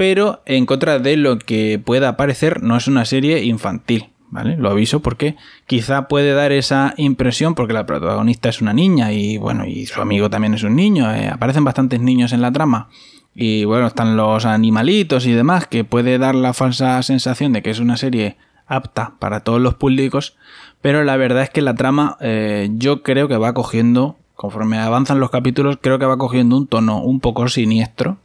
pero 0.00 0.40
en 0.46 0.64
contra 0.64 0.98
de 0.98 1.18
lo 1.18 1.38
que 1.38 1.78
pueda 1.78 2.16
parecer, 2.16 2.62
no 2.62 2.74
es 2.74 2.88
una 2.88 3.04
serie 3.04 3.44
infantil. 3.44 4.08
¿Vale? 4.30 4.56
Lo 4.56 4.70
aviso 4.70 5.00
porque 5.00 5.36
quizá 5.66 6.08
puede 6.08 6.32
dar 6.32 6.52
esa 6.52 6.94
impresión 6.96 7.54
porque 7.54 7.74
la 7.74 7.84
protagonista 7.84 8.48
es 8.48 8.62
una 8.62 8.72
niña 8.72 9.12
y 9.12 9.36
bueno, 9.36 9.66
y 9.66 9.84
su 9.84 10.00
amigo 10.00 10.30
también 10.30 10.54
es 10.54 10.62
un 10.62 10.74
niño. 10.74 11.14
Eh, 11.14 11.28
aparecen 11.28 11.64
bastantes 11.64 12.00
niños 12.00 12.32
en 12.32 12.40
la 12.40 12.50
trama. 12.50 12.88
Y 13.34 13.66
bueno, 13.66 13.88
están 13.88 14.16
los 14.16 14.46
animalitos 14.46 15.26
y 15.26 15.32
demás, 15.32 15.66
que 15.66 15.84
puede 15.84 16.16
dar 16.16 16.34
la 16.34 16.54
falsa 16.54 17.02
sensación 17.02 17.52
de 17.52 17.60
que 17.60 17.68
es 17.68 17.78
una 17.78 17.98
serie 17.98 18.38
apta 18.66 19.12
para 19.18 19.40
todos 19.40 19.60
los 19.60 19.74
públicos. 19.74 20.38
Pero 20.80 21.04
la 21.04 21.16
verdad 21.16 21.42
es 21.42 21.50
que 21.50 21.62
la 21.62 21.74
trama 21.74 22.16
eh, 22.20 22.70
yo 22.72 23.02
creo 23.02 23.28
que 23.28 23.36
va 23.36 23.52
cogiendo, 23.52 24.16
conforme 24.34 24.78
avanzan 24.78 25.20
los 25.20 25.30
capítulos, 25.30 25.78
creo 25.80 25.98
que 25.98 26.06
va 26.06 26.16
cogiendo 26.16 26.56
un 26.56 26.66
tono 26.66 27.02
un 27.02 27.20
poco 27.20 27.46
siniestro 27.48 28.18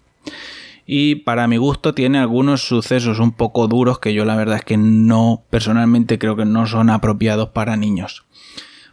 y 0.86 1.16
para 1.16 1.48
mi 1.48 1.58
gusto 1.58 1.94
tiene 1.94 2.20
algunos 2.20 2.62
sucesos 2.62 3.20
un 3.20 3.32
poco 3.32 3.68
duros 3.68 4.00
que 4.00 4.14
yo 4.14 4.24
la 4.24 4.36
verdad 4.36 4.58
es 4.58 4.64
que 4.64 4.78
no, 4.78 5.44
personalmente 5.50 6.20
creo 6.20 6.36
que 6.36 6.46
no 6.46 6.68
son 6.68 6.90
apropiados 6.90 7.50
para 7.50 7.76
niños. 7.76 8.26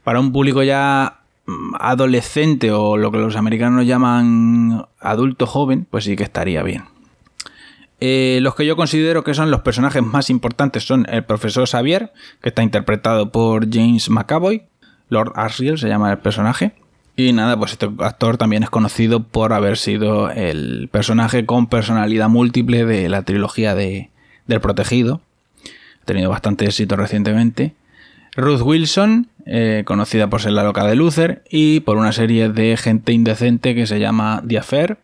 Para 0.03 0.21
un 0.21 0.33
público 0.33 0.63
ya 0.63 1.21
mm, 1.47 1.75
adolescente 1.79 2.73
o 2.73 2.97
lo 2.97 3.13
que 3.13 3.19
los 3.19 3.37
americanos 3.37 3.87
llaman 3.87 4.87
adulto 5.01 5.47
joven, 5.47 5.87
pues 5.91 6.05
sí 6.05 6.17
que 6.17 6.25
estaría 6.25 6.63
bien. 6.63 6.85
Eh, 8.05 8.41
los 8.43 8.57
que 8.57 8.67
yo 8.67 8.75
considero 8.75 9.23
que 9.23 9.33
son 9.33 9.53
los 9.53 9.61
personajes 9.61 10.03
más 10.03 10.29
importantes 10.29 10.83
son 10.83 11.07
el 11.09 11.23
profesor 11.23 11.69
Xavier, 11.69 12.13
que 12.41 12.49
está 12.49 12.65
interpretado 12.65 13.31
por 13.31 13.73
James 13.73 14.11
McAvoy, 14.11 14.65
Lord 15.09 15.35
Asriel 15.37 15.79
se 15.79 15.87
llama 15.87 16.11
el 16.11 16.19
personaje, 16.19 16.73
y 17.15 17.33
nada, 17.33 17.57
pues 17.57 17.71
este 17.71 17.89
actor 18.01 18.39
también 18.39 18.65
es 18.65 18.71
conocido 18.71 19.23
por 19.23 19.53
haber 19.53 19.77
sido 19.77 20.33
el 20.33 20.89
personaje 20.91 21.47
con 21.47 21.69
personalidad 21.69 22.29
múltiple 22.29 22.85
de 22.85 23.09
la 23.09 23.23
trilogía 23.23 23.77
de, 23.77 24.11
del 24.49 24.61
Protegido. 24.61 25.21
Ha 26.03 26.05
tenido 26.05 26.29
bastante 26.29 26.65
éxito 26.65 26.97
recientemente. 26.97 27.77
Ruth 28.35 28.63
Wilson, 28.63 29.29
eh, 29.47 29.85
conocida 29.87 30.29
por 30.29 30.41
ser 30.41 30.55
la 30.55 30.65
loca 30.65 30.85
de 30.89 30.97
Luther, 30.97 31.45
y 31.49 31.79
por 31.79 31.99
una 31.99 32.11
serie 32.11 32.49
de 32.49 32.77
gente 32.77 33.13
indecente 33.13 33.77
que 33.77 33.87
se 33.87 34.01
llama 34.01 34.43
The 34.45 34.59
Affair, 34.59 34.99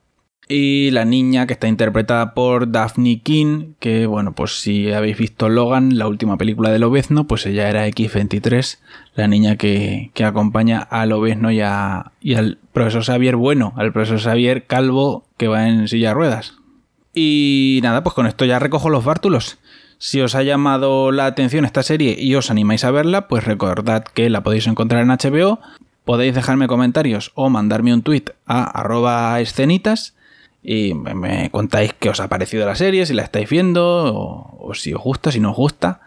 y 0.48 0.90
la 0.92 1.04
niña 1.04 1.46
que 1.46 1.52
está 1.52 1.68
interpretada 1.68 2.32
por 2.32 2.70
Daphne 2.70 3.20
King, 3.20 3.74
que 3.78 4.06
bueno, 4.06 4.32
pues 4.32 4.60
si 4.60 4.90
habéis 4.92 5.18
visto 5.18 5.48
Logan, 5.48 5.98
la 5.98 6.08
última 6.08 6.38
película 6.38 6.70
de 6.70 6.78
Lobezno, 6.78 7.26
pues 7.26 7.44
ella 7.46 7.68
era 7.68 7.86
X23, 7.86 8.78
la 9.14 9.28
niña 9.28 9.56
que, 9.56 10.10
acompaña 10.24 10.78
a 10.80 11.04
Lobezno 11.06 11.52
y, 11.52 11.58
y 11.58 12.34
al 12.34 12.58
profesor 12.72 13.04
Xavier 13.04 13.36
Bueno, 13.36 13.74
al 13.76 13.92
profesor 13.92 14.20
Xavier 14.20 14.66
Calvo 14.66 15.26
que 15.36 15.48
va 15.48 15.68
en 15.68 15.86
silla 15.88 16.14
ruedas. 16.14 16.54
Y 17.14 17.80
nada, 17.82 18.02
pues 18.02 18.14
con 18.14 18.26
esto 18.26 18.44
ya 18.44 18.58
recojo 18.58 18.90
los 18.90 19.04
bártulos. 19.04 19.58
Si 19.98 20.20
os 20.20 20.34
ha 20.34 20.44
llamado 20.44 21.10
la 21.10 21.26
atención 21.26 21.64
esta 21.64 21.82
serie 21.82 22.16
y 22.18 22.34
os 22.36 22.50
animáis 22.50 22.84
a 22.84 22.90
verla, 22.90 23.28
pues 23.28 23.44
recordad 23.44 24.04
que 24.04 24.30
la 24.30 24.42
podéis 24.42 24.66
encontrar 24.66 25.02
en 25.02 25.08
HBO, 25.08 25.58
podéis 26.04 26.34
dejarme 26.34 26.68
comentarios 26.68 27.32
o 27.34 27.50
mandarme 27.50 27.92
un 27.92 28.02
tweet 28.02 28.24
a 28.46 28.62
arroba 28.62 29.40
escenitas 29.40 30.14
y 30.70 30.92
me 30.92 31.48
contáis 31.48 31.94
qué 31.98 32.10
os 32.10 32.20
ha 32.20 32.28
parecido 32.28 32.66
la 32.66 32.74
serie, 32.74 33.06
si 33.06 33.14
la 33.14 33.22
estáis 33.22 33.48
viendo 33.48 34.52
o, 34.60 34.74
si 34.74 34.92
os 34.92 35.02
gusta, 35.02 35.32
si 35.32 35.40
no 35.40 35.52
os 35.52 35.56
gusta. 35.56 36.02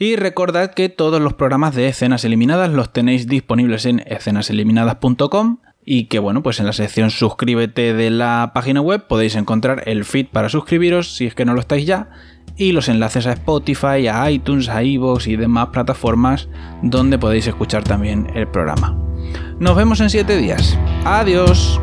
Y 0.00 0.16
recordad 0.16 0.74
que 0.74 0.88
todos 0.88 1.20
los 1.20 1.34
programas 1.34 1.76
de 1.76 1.86
escenas 1.86 2.24
eliminadas 2.24 2.70
los 2.70 2.92
tenéis 2.92 3.28
disponibles 3.28 3.86
en 3.86 4.00
escenaseliminadas.com 4.00 5.58
y 5.84 6.06
que 6.06 6.18
bueno, 6.18 6.42
pues 6.42 6.58
en 6.58 6.66
la 6.66 6.72
sección 6.72 7.12
suscríbete 7.12 7.94
de 7.94 8.10
la 8.10 8.50
página 8.52 8.80
web 8.80 9.06
podéis 9.06 9.36
encontrar 9.36 9.84
el 9.86 10.04
feed 10.04 10.26
para 10.26 10.48
suscribiros 10.48 11.14
si 11.14 11.26
es 11.26 11.36
que 11.36 11.44
no 11.44 11.54
lo 11.54 11.60
estáis 11.60 11.86
ya 11.86 12.08
y 12.56 12.72
los 12.72 12.88
enlaces 12.88 13.28
a 13.28 13.32
Spotify, 13.34 14.08
a 14.08 14.28
iTunes, 14.28 14.68
a 14.68 14.82
iVoox 14.82 15.28
y 15.28 15.36
demás 15.36 15.68
plataformas 15.68 16.48
donde 16.82 17.16
podéis 17.16 17.46
escuchar 17.46 17.84
también 17.84 18.26
el 18.34 18.48
programa. 18.48 18.98
Nos 19.60 19.76
vemos 19.76 20.00
en 20.00 20.10
7 20.10 20.36
días. 20.36 20.76
Adiós. 21.04 21.80